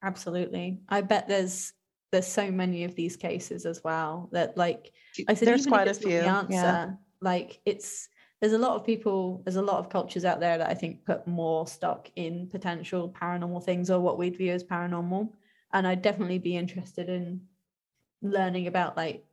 Absolutely. 0.04 0.78
I 0.88 1.00
bet 1.00 1.26
there's 1.26 1.72
there's 2.12 2.28
so 2.28 2.48
many 2.48 2.84
of 2.84 2.94
these 2.94 3.16
cases 3.16 3.66
as 3.66 3.82
well 3.82 4.28
that 4.30 4.56
like 4.56 4.92
i 5.28 5.34
said 5.34 5.48
there's 5.48 5.66
quite 5.66 5.88
a 5.88 5.94
few 5.94 6.20
the 6.20 6.26
answer 6.26 6.52
yeah. 6.52 6.90
like 7.20 7.60
it's 7.66 8.08
there's 8.44 8.52
a 8.52 8.58
lot 8.58 8.76
of 8.76 8.84
people 8.84 9.40
there's 9.42 9.56
a 9.56 9.62
lot 9.62 9.78
of 9.78 9.88
cultures 9.88 10.22
out 10.22 10.38
there 10.38 10.58
that 10.58 10.68
i 10.68 10.74
think 10.74 11.02
put 11.06 11.26
more 11.26 11.66
stock 11.66 12.10
in 12.14 12.46
potential 12.48 13.08
paranormal 13.18 13.64
things 13.64 13.90
or 13.90 13.98
what 13.98 14.18
we'd 14.18 14.36
view 14.36 14.52
as 14.52 14.62
paranormal. 14.62 15.30
And 15.72 15.86
i'd 15.86 16.02
definitely 16.02 16.38
be 16.38 16.54
interested 16.54 17.08
in 17.08 17.40
learning 18.20 18.66
about 18.66 18.98
like 18.98 19.24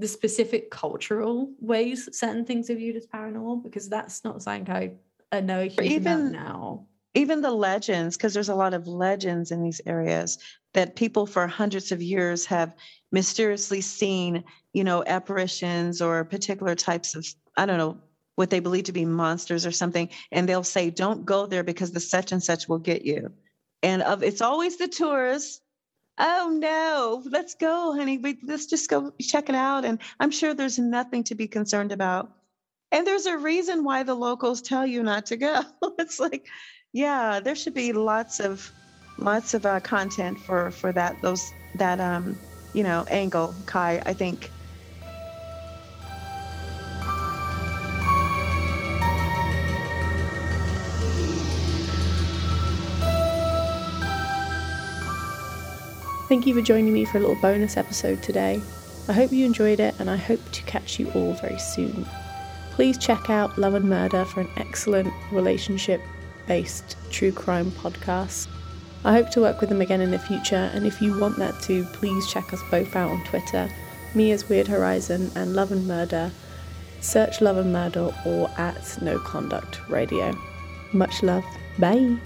the 0.00 0.08
specific 0.08 0.68
cultural 0.72 1.52
ways 1.60 2.08
certain 2.10 2.44
things 2.44 2.70
are 2.70 2.74
viewed 2.74 2.96
as 2.96 3.06
paranormal 3.06 3.62
because 3.62 3.88
that's 3.88 4.24
not 4.24 4.42
something 4.42 4.74
i, 4.74 4.90
I 5.30 5.40
know 5.40 5.60
a 5.60 5.66
huge 5.66 5.92
even, 5.92 6.32
now. 6.32 6.86
even 7.14 7.40
the 7.40 7.52
legends 7.52 8.16
because 8.16 8.34
there's 8.34 8.48
a 8.48 8.56
lot 8.56 8.74
of 8.74 8.88
legends 8.88 9.52
in 9.52 9.62
these 9.62 9.80
areas 9.86 10.38
that 10.72 10.96
people 10.96 11.24
for 11.24 11.46
hundreds 11.46 11.92
of 11.92 12.02
years 12.02 12.44
have 12.46 12.74
mysteriously 13.12 13.80
seen 13.80 14.42
you 14.72 14.82
know 14.82 15.04
apparitions 15.06 16.02
or 16.02 16.24
particular 16.24 16.74
types 16.74 17.14
of 17.14 17.24
i 17.56 17.64
don't 17.64 17.78
know 17.78 17.96
what 18.36 18.50
they 18.50 18.60
believe 18.60 18.84
to 18.84 18.92
be 18.92 19.04
monsters 19.04 19.66
or 19.66 19.72
something, 19.72 20.08
and 20.32 20.48
they'll 20.48 20.64
say, 20.64 20.90
"Don't 20.90 21.24
go 21.24 21.46
there 21.46 21.64
because 21.64 21.92
the 21.92 22.00
such 22.00 22.32
and 22.32 22.42
such 22.42 22.68
will 22.68 22.78
get 22.78 23.04
you." 23.04 23.32
And 23.82 24.02
of 24.02 24.22
it's 24.22 24.40
always 24.42 24.76
the 24.76 24.88
tourists. 24.88 25.60
Oh 26.18 26.56
no, 26.56 27.22
let's 27.30 27.54
go, 27.54 27.94
honey. 27.94 28.18
We, 28.18 28.38
let's 28.44 28.66
just 28.66 28.88
go 28.88 29.12
check 29.20 29.48
it 29.48 29.54
out. 29.56 29.84
And 29.84 29.98
I'm 30.20 30.30
sure 30.30 30.54
there's 30.54 30.78
nothing 30.78 31.24
to 31.24 31.34
be 31.34 31.48
concerned 31.48 31.92
about. 31.92 32.30
And 32.92 33.06
there's 33.06 33.26
a 33.26 33.36
reason 33.36 33.82
why 33.82 34.04
the 34.04 34.14
locals 34.14 34.62
tell 34.62 34.86
you 34.86 35.02
not 35.02 35.26
to 35.26 35.36
go. 35.36 35.62
it's 35.98 36.20
like, 36.20 36.46
yeah, 36.92 37.40
there 37.40 37.56
should 37.56 37.74
be 37.74 37.92
lots 37.92 38.38
of 38.40 38.72
lots 39.18 39.54
of 39.54 39.66
uh, 39.66 39.80
content 39.80 40.38
for 40.40 40.70
for 40.70 40.92
that 40.92 41.22
those 41.22 41.54
that 41.74 42.00
um 42.00 42.38
you 42.72 42.82
know 42.82 43.04
angle 43.08 43.62
kai 43.66 44.02
i 44.06 44.12
think 44.12 44.52
Thank 56.28 56.46
you 56.46 56.54
for 56.54 56.62
joining 56.62 56.94
me 56.94 57.04
for 57.04 57.18
a 57.18 57.20
little 57.20 57.36
bonus 57.36 57.76
episode 57.76 58.22
today. 58.22 58.60
I 59.08 59.12
hope 59.12 59.30
you 59.30 59.44
enjoyed 59.44 59.78
it 59.78 59.94
and 59.98 60.08
I 60.08 60.16
hope 60.16 60.40
to 60.52 60.62
catch 60.62 60.98
you 60.98 61.10
all 61.10 61.34
very 61.34 61.58
soon. 61.58 62.06
Please 62.70 62.96
check 62.96 63.28
out 63.28 63.58
Love 63.58 63.74
and 63.74 63.88
Murder 63.88 64.24
for 64.24 64.40
an 64.40 64.48
excellent 64.56 65.12
relationship 65.30 66.00
based 66.46 66.96
true 67.10 67.30
crime 67.30 67.70
podcast. 67.72 68.48
I 69.04 69.12
hope 69.12 69.30
to 69.32 69.42
work 69.42 69.60
with 69.60 69.68
them 69.68 69.82
again 69.82 70.00
in 70.00 70.10
the 70.10 70.18
future, 70.18 70.70
and 70.72 70.86
if 70.86 71.02
you 71.02 71.18
want 71.20 71.36
that 71.36 71.60
too, 71.60 71.84
please 71.92 72.26
check 72.32 72.54
us 72.54 72.62
both 72.70 72.96
out 72.96 73.10
on 73.10 73.22
Twitter. 73.24 73.68
Me 74.14 74.32
as 74.32 74.48
Weird 74.48 74.66
Horizon 74.66 75.30
and 75.34 75.54
Love 75.54 75.72
and 75.72 75.86
Murder. 75.86 76.30
Search 77.00 77.42
Love 77.42 77.58
and 77.58 77.70
Murder 77.70 78.14
or 78.24 78.50
at 78.56 79.00
No 79.02 79.18
Conduct 79.18 79.86
Radio. 79.90 80.34
Much 80.94 81.22
love. 81.22 81.44
Bye. 81.78 82.16